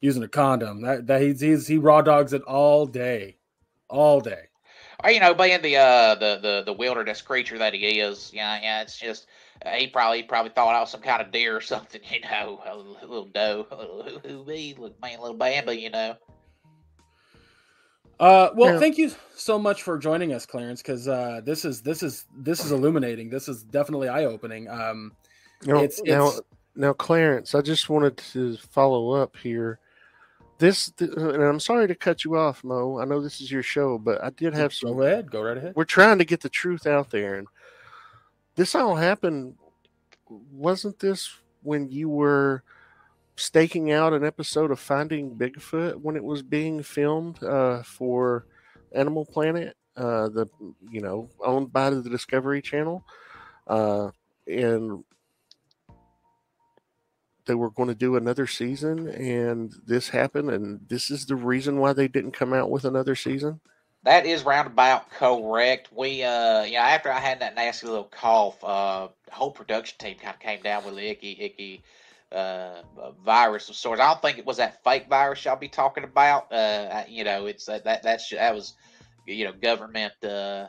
using 0.01 0.23
a 0.23 0.29
condom 0.29 0.83
that, 0.83 1.07
that 1.07 1.23
he's, 1.23 1.41
he's 1.41 1.67
he 1.67 1.79
raw 1.79 2.03
dogs 2.03 2.33
it 2.35 2.43
all 2.43 2.85
day 2.85 3.37
all 3.89 4.21
day 4.21 4.49
Or, 5.03 5.11
you 5.11 5.21
know, 5.21 5.33
being 5.33 5.63
the 5.63 5.77
uh 5.77 6.15
the 6.17 6.39
the 6.43 6.63
the 6.67 6.73
wilderness 6.73 7.23
creature 7.23 7.59
that 7.59 7.73
he 7.73 8.01
is, 8.01 8.31
yeah, 8.35 8.61
yeah, 8.61 8.83
it's 8.83 8.99
just 8.99 9.27
uh, 9.65 9.71
he 9.71 9.87
probably 9.87 10.23
probably 10.23 10.51
thought 10.51 10.75
I 10.75 10.81
was 10.81 10.91
some 10.91 11.01
kind 11.01 11.23
of 11.23 11.33
deer 11.33 11.57
or 11.57 11.61
something, 11.63 12.03
you 12.11 12.21
know, 12.21 12.61
a 12.67 12.77
little, 12.77 12.97
a 13.01 13.07
little 13.07 13.25
doe, 13.27 13.67
a 13.71 13.77
little 13.77 14.21
who 14.21 14.39
little 14.43 14.95
man, 15.01 15.21
little 15.21 15.37
Bambi, 15.37 15.77
you 15.77 15.91
know. 15.91 16.17
Uh 18.21 18.51
well 18.55 18.75
Yeah. 18.75 18.79
thank 18.81 18.97
you 18.99 19.11
so 19.35 19.59
much 19.59 19.83
for 19.83 19.99
joining 19.99 20.33
us 20.33 20.47
clarence 20.47 20.81
because 20.83 21.09
uh 21.09 21.41
this 21.45 21.65
is 21.65 21.83
this 21.83 22.03
is 22.03 22.27
this 22.37 22.65
is 22.65 22.71
illuminating 22.73 23.29
this 23.31 23.49
is 23.49 23.65
definitely 23.65 24.09
eye-opening 24.09 24.69
um 24.69 25.13
Now, 25.67 25.77
It's- 25.83 26.01
now, 26.05 26.27
it's- 26.29 26.41
now, 26.77 26.93
Clarence, 26.93 27.55
I 27.55 27.61
just 27.61 27.89
wanted 27.89 28.17
to 28.33 28.57
follow 28.57 29.13
up 29.13 29.37
here. 29.37 29.79
This, 30.59 30.91
th- 30.91 31.13
and 31.17 31.41
I'm 31.43 31.61
sorry 31.61 31.87
to 31.87 31.95
cut 31.95 32.25
you 32.25 32.37
off, 32.37 32.65
Mo. 32.65 32.99
I 32.99 33.05
know 33.05 33.21
this 33.21 33.41
is 33.41 33.51
your 33.51 33.63
show, 33.63 33.97
but 33.97 34.23
I 34.25 34.31
did 34.31 34.55
have 34.55 34.75
some. 34.75 34.93
go 34.97 35.03
ahead 35.03 35.31
go 35.31 35.41
right 35.43 35.57
ahead 35.57 35.73
We're 35.77 35.85
trying 35.85 36.19
to 36.19 36.25
get 36.25 36.41
the 36.41 36.49
truth 36.49 36.85
out 36.87 37.11
there, 37.11 37.37
and 37.37 37.47
this 38.57 38.75
all 38.75 38.97
happened. 38.97 39.55
Wasn't 40.29 40.99
this 40.99 41.31
when 41.63 41.89
you 41.91 42.09
were 42.09 42.65
staking 43.37 43.93
out 43.93 44.13
an 44.13 44.25
episode 44.25 44.71
of 44.71 44.79
Finding 44.79 45.37
Bigfoot 45.37 45.97
when 45.97 46.17
it 46.17 46.25
was 46.25 46.43
being 46.43 46.83
filmed 46.83 47.43
uh, 47.43 47.83
for 47.83 48.47
Animal 48.93 49.25
Planet, 49.25 49.77
uh, 49.97 50.29
the 50.29 50.47
you 50.91 51.01
know 51.01 51.29
owned 51.45 51.73
by 51.73 51.91
the 51.91 52.03
Discovery 52.03 52.63
Channel, 52.63 53.05
uh, 53.67 54.11
and 54.47 55.05
they 57.47 57.55
were 57.55 57.71
going 57.71 57.89
to 57.89 57.95
do 57.95 58.17
another 58.17 58.47
season, 58.47 59.09
and 59.09 59.75
this 59.87 60.09
happened, 60.09 60.51
and 60.51 60.81
this 60.89 61.11
is 61.11 61.27
the 61.27 61.37
reason 61.37 61.79
why 61.79 61.93
they 61.93 62.09
didn't 62.09 62.33
come 62.33 62.53
out 62.53 62.71
with 62.71 62.85
another 62.85 63.15
season. 63.15 63.61
That 64.05 64.27
is 64.27 64.45
roundabout 64.45 65.11
correct. 65.11 65.89
We, 65.91 66.23
uh, 66.23 66.65
after 66.65 67.11
I 67.11 67.19
had 67.19 67.41
that 67.41 67.55
nasty 67.55 67.87
little 67.87 68.05
cough, 68.05 68.63
uh, 68.63 69.09
the 69.25 69.33
whole 69.33 69.51
production 69.51 69.97
team 69.99 70.17
kind 70.19 70.35
of 70.35 70.41
came 70.41 70.63
down 70.63 70.85
with 70.85 70.97
the 70.97 71.09
icky, 71.09 71.37
icky 71.41 71.83
uh, 72.35 72.83
virus 73.25 73.69
of 73.69 73.77
sorts. 73.77 74.01
I 74.01 74.09
don't 74.09 74.21
think 74.21 74.39
it 74.39 74.47
was 74.47 74.57
that 74.57 74.83
fake 74.83 75.09
virus 75.09 75.45
y'all 75.45 75.57
be 75.57 75.69
talking 75.69 76.05
about. 76.05 76.53
Uh, 76.53 77.05
you 77.09 77.25
know, 77.25 77.47
it's 77.47 77.69
uh, 77.69 77.81
that 77.85 78.03
that's 78.03 78.29
that 78.31 78.55
was, 78.55 78.75
you 79.27 79.45
know, 79.45 79.53
government, 79.53 80.13
uh, 80.23 80.67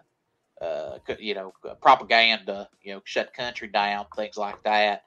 uh, 0.61 0.99
you 1.19 1.33
know, 1.33 1.53
propaganda. 1.81 2.69
You 2.83 2.95
know, 2.95 3.01
shut 3.03 3.33
country 3.33 3.67
down, 3.67 4.05
things 4.15 4.37
like 4.37 4.61
that. 4.63 5.03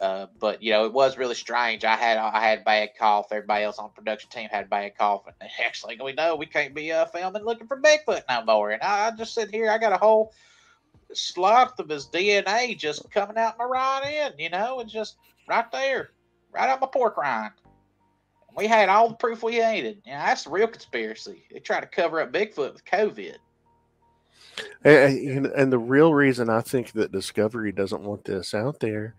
Uh, 0.00 0.26
but 0.38 0.62
you 0.62 0.72
know, 0.72 0.86
it 0.86 0.92
was 0.92 1.18
really 1.18 1.34
strange. 1.34 1.84
I 1.84 1.94
had 1.94 2.16
I 2.16 2.40
had 2.40 2.64
bad 2.64 2.90
cough. 2.98 3.26
Everybody 3.30 3.64
else 3.64 3.78
on 3.78 3.90
production 3.90 4.30
team 4.30 4.48
had 4.50 4.70
bad 4.70 4.96
cough, 4.96 5.24
and 5.26 5.50
actually, 5.64 5.98
we 6.02 6.14
know 6.14 6.36
we 6.36 6.46
can't 6.46 6.74
be 6.74 6.90
uh, 6.90 7.04
filming 7.06 7.44
looking 7.44 7.66
for 7.66 7.80
Bigfoot 7.80 8.22
no 8.28 8.44
more. 8.44 8.70
And 8.70 8.82
I, 8.82 9.08
I 9.08 9.10
just 9.10 9.34
sit 9.34 9.50
here. 9.50 9.70
I 9.70 9.78
got 9.78 9.92
a 9.92 9.98
whole 9.98 10.32
sloth 11.12 11.78
of 11.78 11.88
his 11.88 12.06
DNA 12.06 12.78
just 12.78 13.10
coming 13.10 13.36
out 13.36 13.58
my 13.58 13.64
right 13.64 14.02
end. 14.06 14.34
You 14.38 14.48
know, 14.48 14.80
and 14.80 14.88
just 14.88 15.16
right 15.50 15.70
there, 15.72 16.10
right 16.52 16.68
out 16.68 16.80
my 16.80 16.86
pork 16.86 17.16
rind. 17.16 17.52
And 18.48 18.56
We 18.56 18.66
had 18.66 18.88
all 18.88 19.08
the 19.08 19.14
proof 19.14 19.42
we 19.42 19.58
needed. 19.58 20.02
You 20.04 20.12
know, 20.12 20.18
that's 20.18 20.44
the 20.44 20.50
real 20.50 20.68
conspiracy. 20.68 21.44
They 21.52 21.60
try 21.60 21.80
to 21.80 21.86
cover 21.86 22.20
up 22.20 22.32
Bigfoot 22.32 22.72
with 22.72 22.84
COVID. 22.84 23.36
And, 24.84 25.46
and 25.46 25.72
the 25.72 25.78
real 25.78 26.12
reason 26.12 26.50
I 26.50 26.60
think 26.60 26.92
that 26.92 27.12
Discovery 27.12 27.72
doesn't 27.72 28.02
want 28.02 28.24
this 28.24 28.54
out 28.54 28.80
there 28.80 29.14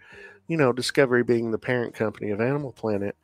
you 0.51 0.57
know, 0.57 0.73
Discovery 0.73 1.23
being 1.23 1.51
the 1.51 1.57
parent 1.57 1.93
company 1.93 2.29
of 2.29 2.41
Animal 2.41 2.73
Planet, 2.73 3.15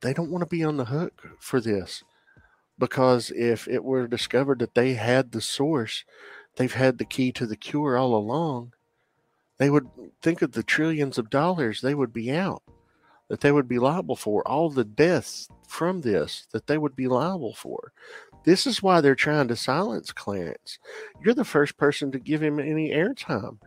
they 0.00 0.14
don't 0.14 0.30
want 0.30 0.40
to 0.40 0.48
be 0.48 0.64
on 0.64 0.78
the 0.78 0.86
hook 0.86 1.36
for 1.38 1.60
this 1.60 2.02
because 2.78 3.30
if 3.36 3.68
it 3.68 3.84
were 3.84 4.06
discovered 4.06 4.58
that 4.60 4.74
they 4.74 4.94
had 4.94 5.32
the 5.32 5.42
source, 5.42 6.02
they've 6.56 6.72
had 6.72 6.96
the 6.96 7.04
key 7.04 7.30
to 7.32 7.44
the 7.44 7.56
cure 7.56 7.98
all 7.98 8.14
along, 8.14 8.72
they 9.60 9.68
would 9.68 9.90
think 10.22 10.40
of 10.40 10.52
the 10.52 10.62
trillions 10.62 11.18
of 11.18 11.28
dollars 11.28 11.82
they 11.82 11.94
would 11.94 12.14
be 12.14 12.32
out, 12.32 12.62
that 13.28 13.42
they 13.42 13.52
would 13.52 13.68
be 13.68 13.78
liable 13.78 14.16
for, 14.16 14.42
all 14.48 14.70
the 14.70 14.86
deaths 14.86 15.48
from 15.68 16.00
this 16.00 16.46
that 16.52 16.66
they 16.66 16.78
would 16.78 16.96
be 16.96 17.06
liable 17.06 17.52
for. 17.52 17.92
This 18.44 18.66
is 18.66 18.82
why 18.82 19.02
they're 19.02 19.14
trying 19.14 19.48
to 19.48 19.56
silence 19.56 20.12
Clarence. 20.12 20.78
You're 21.22 21.34
the 21.34 21.44
first 21.44 21.76
person 21.76 22.10
to 22.12 22.18
give 22.18 22.42
him 22.42 22.58
any 22.58 22.88
airtime. 22.88 23.58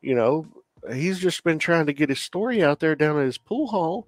You 0.00 0.14
know, 0.14 0.46
he's 0.92 1.18
just 1.18 1.42
been 1.42 1.58
trying 1.58 1.86
to 1.86 1.92
get 1.92 2.10
his 2.10 2.20
story 2.20 2.62
out 2.62 2.78
there 2.78 2.94
down 2.94 3.18
at 3.18 3.26
his 3.26 3.38
pool 3.38 3.66
hall, 3.66 4.06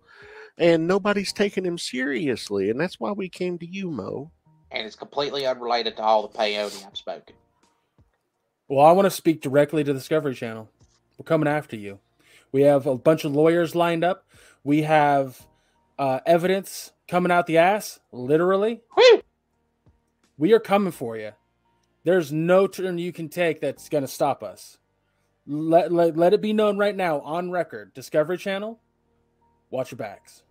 and 0.59 0.87
nobody's 0.87 1.33
taking 1.33 1.65
him 1.65 1.77
seriously. 1.77 2.71
And 2.71 2.79
that's 2.79 3.01
why 3.01 3.11
we 3.11 3.29
came 3.29 3.59
to 3.59 3.67
you, 3.67 3.91
Mo. 3.91 4.31
And 4.71 4.87
it's 4.87 4.95
completely 4.95 5.45
unrelated 5.45 5.97
to 5.97 6.05
all 6.05 6.23
the 6.23 6.39
peyote 6.39 6.87
I've 6.87 6.97
spoken. 6.97 7.35
Well, 8.69 8.87
I 8.87 8.93
want 8.93 9.07
to 9.07 9.11
speak 9.11 9.41
directly 9.41 9.83
to 9.83 9.93
Discovery 9.93 10.37
Channel. 10.37 10.71
We're 11.19 11.25
coming 11.25 11.49
after 11.49 11.77
you. 11.77 11.99
We 12.53 12.63
have 12.63 12.87
a 12.87 12.97
bunch 12.97 13.25
of 13.25 13.33
lawyers 13.33 13.75
lined 13.75 14.05
up. 14.05 14.27
We 14.65 14.83
have 14.83 15.41
uh, 15.99 16.21
evidence 16.27 16.93
coming 17.09 17.33
out 17.33 17.47
the 17.47 17.59
ass, 17.59 18.01
literally. 18.13 18.83
Whew! 18.95 19.23
We 20.39 20.53
are 20.53 20.61
coming 20.61 20.93
for 20.93 21.17
you. 21.17 21.33
There's 22.05 22.33
no 22.33 22.67
turn 22.67 22.99
you 22.99 23.13
can 23.13 23.29
take 23.29 23.61
that's 23.61 23.89
going 23.89 24.03
to 24.03 24.09
stop 24.09 24.43
us 24.43 24.79
let, 25.47 25.93
let, 25.93 26.17
let 26.17 26.33
it 26.35 26.41
be 26.41 26.53
known 26.53 26.77
right 26.77 26.97
now 26.97 27.21
on 27.21 27.51
record 27.51 27.95
discovery 27.95 28.39
channel 28.39 28.81
watch 29.71 29.93
your 29.93 29.97
backs 29.97 30.43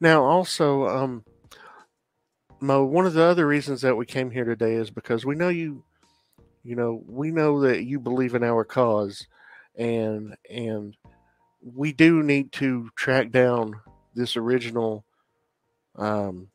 now 0.00 0.22
also 0.24 0.86
um 0.88 1.24
mo 2.60 2.84
one 2.84 3.06
of 3.06 3.14
the 3.14 3.22
other 3.22 3.46
reasons 3.46 3.80
that 3.80 3.96
we 3.96 4.04
came 4.04 4.30
here 4.30 4.44
today 4.44 4.74
is 4.74 4.90
because 4.90 5.24
we 5.24 5.34
know 5.34 5.48
you 5.48 5.84
you 6.62 6.76
know 6.76 7.02
we 7.06 7.30
know 7.30 7.60
that 7.60 7.84
you 7.84 7.98
believe 7.98 8.34
in 8.34 8.44
our 8.44 8.64
cause 8.64 9.26
and 9.76 10.36
and 10.50 10.96
we 11.62 11.92
do 11.92 12.22
need 12.22 12.52
to 12.52 12.90
track 12.96 13.30
down 13.30 13.80
this 14.14 14.36
original 14.36 15.04
um 15.96 16.48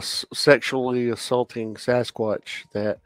sexually 0.00 1.10
assaulting 1.10 1.74
sasquatch 1.74 2.64
that 2.72 3.00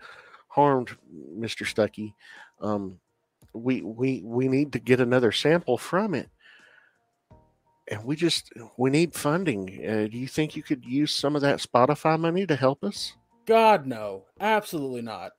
harmed 0.49 0.97
Mr. 1.38 1.66
Stuckey. 1.66 2.14
Um, 2.61 2.99
we 3.55 3.83
we 3.83 4.23
we 4.25 4.49
need 4.49 4.73
to 4.73 4.79
get 4.79 5.01
another 5.01 5.33
sample 5.33 5.79
from 5.79 6.14
it, 6.14 6.29
and 7.88 8.05
we 8.05 8.16
just 8.16 8.53
we 8.77 8.90
need 8.90 9.14
funding. 9.14 9.81
Uh, 9.87 10.09
do 10.11 10.19
you 10.19 10.29
think 10.29 10.57
you 10.57 10.62
could 10.62 10.85
use 10.85 11.14
some 11.14 11.37
of 11.37 11.43
that 11.43 11.59
Spotify 11.59 12.19
money 12.19 12.47
to 12.47 12.57
help 12.57 12.83
us? 12.85 13.14
God 13.47 13.87
no, 13.87 14.25
absolutely 14.40 15.03
not. 15.03 15.33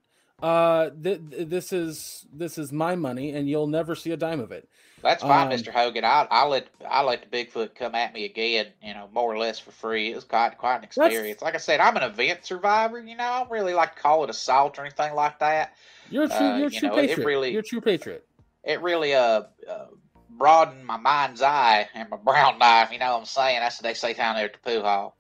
Uh, 0.43 0.89
th- 1.01 1.21
th- 1.31 1.47
this 1.47 1.71
is 1.71 2.25
this 2.33 2.57
is 2.57 2.73
my 2.73 2.95
money, 2.95 3.31
and 3.31 3.47
you'll 3.47 3.65
never 3.65 3.95
see 3.95 4.11
a 4.11 4.17
dime 4.17 4.41
of 4.41 4.51
it. 4.51 4.67
That's 5.01 5.23
fine, 5.23 5.47
um, 5.47 5.53
Mr. 5.57 5.71
Hogan. 5.71 6.03
I 6.03 6.27
I 6.29 6.45
let 6.45 6.67
I 6.85 7.01
let 7.01 7.31
the 7.31 7.45
Bigfoot 7.45 7.75
come 7.75 7.95
at 7.95 8.13
me 8.13 8.25
again, 8.25 8.67
you 8.83 8.93
know, 8.93 9.07
more 9.13 9.33
or 9.33 9.37
less 9.37 9.57
for 9.57 9.71
free. 9.71 10.11
It 10.11 10.15
was 10.15 10.25
quite 10.25 10.57
quite 10.57 10.77
an 10.77 10.83
experience. 10.83 11.41
Like 11.41 11.55
I 11.55 11.59
said, 11.59 11.79
I'm 11.79 11.95
an 11.95 12.03
event 12.03 12.45
survivor. 12.45 12.99
You 12.99 13.15
know, 13.15 13.23
I 13.23 13.39
don't 13.39 13.51
really 13.51 13.73
like 13.73 13.95
to 13.95 14.01
call 14.01 14.25
it 14.25 14.29
assault 14.29 14.77
or 14.77 14.81
anything 14.81 15.15
like 15.15 15.39
that. 15.39 15.75
You're 16.09 16.25
a 16.25 16.27
true, 16.27 16.35
uh, 16.35 16.57
you're 16.57 16.67
a 16.67 16.71
true 16.71 16.89
know, 16.89 16.95
patriot. 16.95 17.25
Really, 17.25 17.51
you're 17.51 17.61
a 17.61 17.63
true 17.63 17.81
patriot. 17.81 18.27
It 18.65 18.81
really 18.81 19.13
uh, 19.13 19.43
uh, 19.69 19.85
broadened 20.29 20.85
my 20.85 20.97
mind's 20.97 21.41
eye 21.41 21.87
and 21.93 22.09
my 22.09 22.17
brown 22.23 22.57
eye. 22.61 22.89
You 22.91 22.99
know 22.99 23.13
what 23.13 23.19
I'm 23.19 23.25
saying? 23.25 23.61
That's 23.61 23.77
what 23.77 23.83
they 23.83 23.93
say 23.93 24.13
down 24.13 24.35
there 24.35 24.45
at 24.45 24.53
the 24.53 24.59
pool 24.59 24.83
hall. 24.83 25.15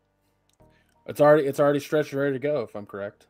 It's 1.05 1.21
already 1.21 1.47
it's 1.47 1.61
already 1.61 1.79
stretched 1.79 2.11
ready 2.11 2.33
to 2.33 2.39
go, 2.39 2.59
if 2.63 2.75
I'm 2.75 2.85
correct. 2.85 3.25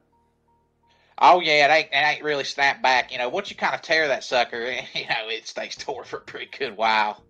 Oh 1.19 1.39
yeah, 1.39 1.67
it 1.67 1.71
ain't, 1.71 1.89
it 1.91 1.95
ain't 1.95 2.23
really 2.23 2.43
snapped 2.43 2.81
back. 2.81 3.11
You 3.11 3.17
know, 3.17 3.29
once 3.29 3.49
you 3.49 3.55
kind 3.55 3.75
of 3.75 3.81
tear 3.81 4.07
that 4.07 4.23
sucker, 4.23 4.59
you 4.93 5.07
know, 5.07 5.29
it 5.29 5.47
stays 5.47 5.75
tore 5.75 6.03
for 6.03 6.17
a 6.17 6.21
pretty 6.21 6.49
good 6.57 6.75
while. 6.75 7.23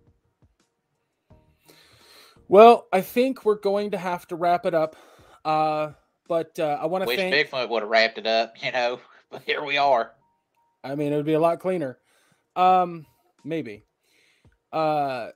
Well, 2.48 2.86
I 2.92 3.00
think 3.00 3.44
we're 3.44 3.58
going 3.58 3.92
to 3.92 3.98
have 3.98 4.26
to 4.28 4.36
wrap 4.36 4.66
it 4.66 4.74
up. 4.74 4.96
Uh, 5.44 5.92
but 6.28 6.58
uh, 6.58 6.78
I 6.80 6.86
want 6.86 7.02
to 7.02 7.08
wish 7.08 7.18
thank... 7.18 7.34
Bigfoot 7.34 7.68
would 7.68 7.82
have 7.82 7.90
wrapped 7.90 8.18
it 8.18 8.26
up. 8.26 8.54
You 8.62 8.72
know, 8.72 9.00
but 9.30 9.42
here 9.42 9.64
we 9.64 9.76
are. 9.76 10.12
I 10.82 10.94
mean, 10.94 11.12
it 11.12 11.16
would 11.16 11.26
be 11.26 11.34
a 11.34 11.40
lot 11.40 11.60
cleaner. 11.60 11.98
Um, 12.56 13.06
maybe. 13.44 13.84
Uh, 14.72 15.30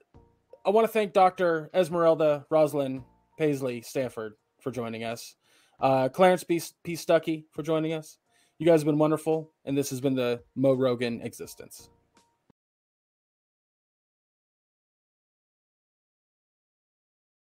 I 0.64 0.70
want 0.70 0.86
to 0.86 0.92
thank 0.92 1.12
Dr. 1.12 1.70
Esmeralda 1.72 2.44
Rosalind 2.50 3.02
Paisley 3.38 3.80
Stanford 3.80 4.34
for 4.60 4.70
joining 4.70 5.04
us. 5.04 5.34
Uh, 5.80 6.08
Clarence 6.08 6.44
P. 6.44 6.60
P. 6.82 6.94
Stuckey 6.94 7.44
for 7.52 7.62
joining 7.62 7.92
us. 7.92 8.18
You 8.60 8.66
guys 8.66 8.80
have 8.80 8.86
been 8.86 8.98
wonderful, 8.98 9.52
and 9.64 9.78
this 9.78 9.90
has 9.90 10.00
been 10.00 10.16
the 10.16 10.42
Mo 10.56 10.72
Rogan 10.72 11.20
existence. 11.22 11.90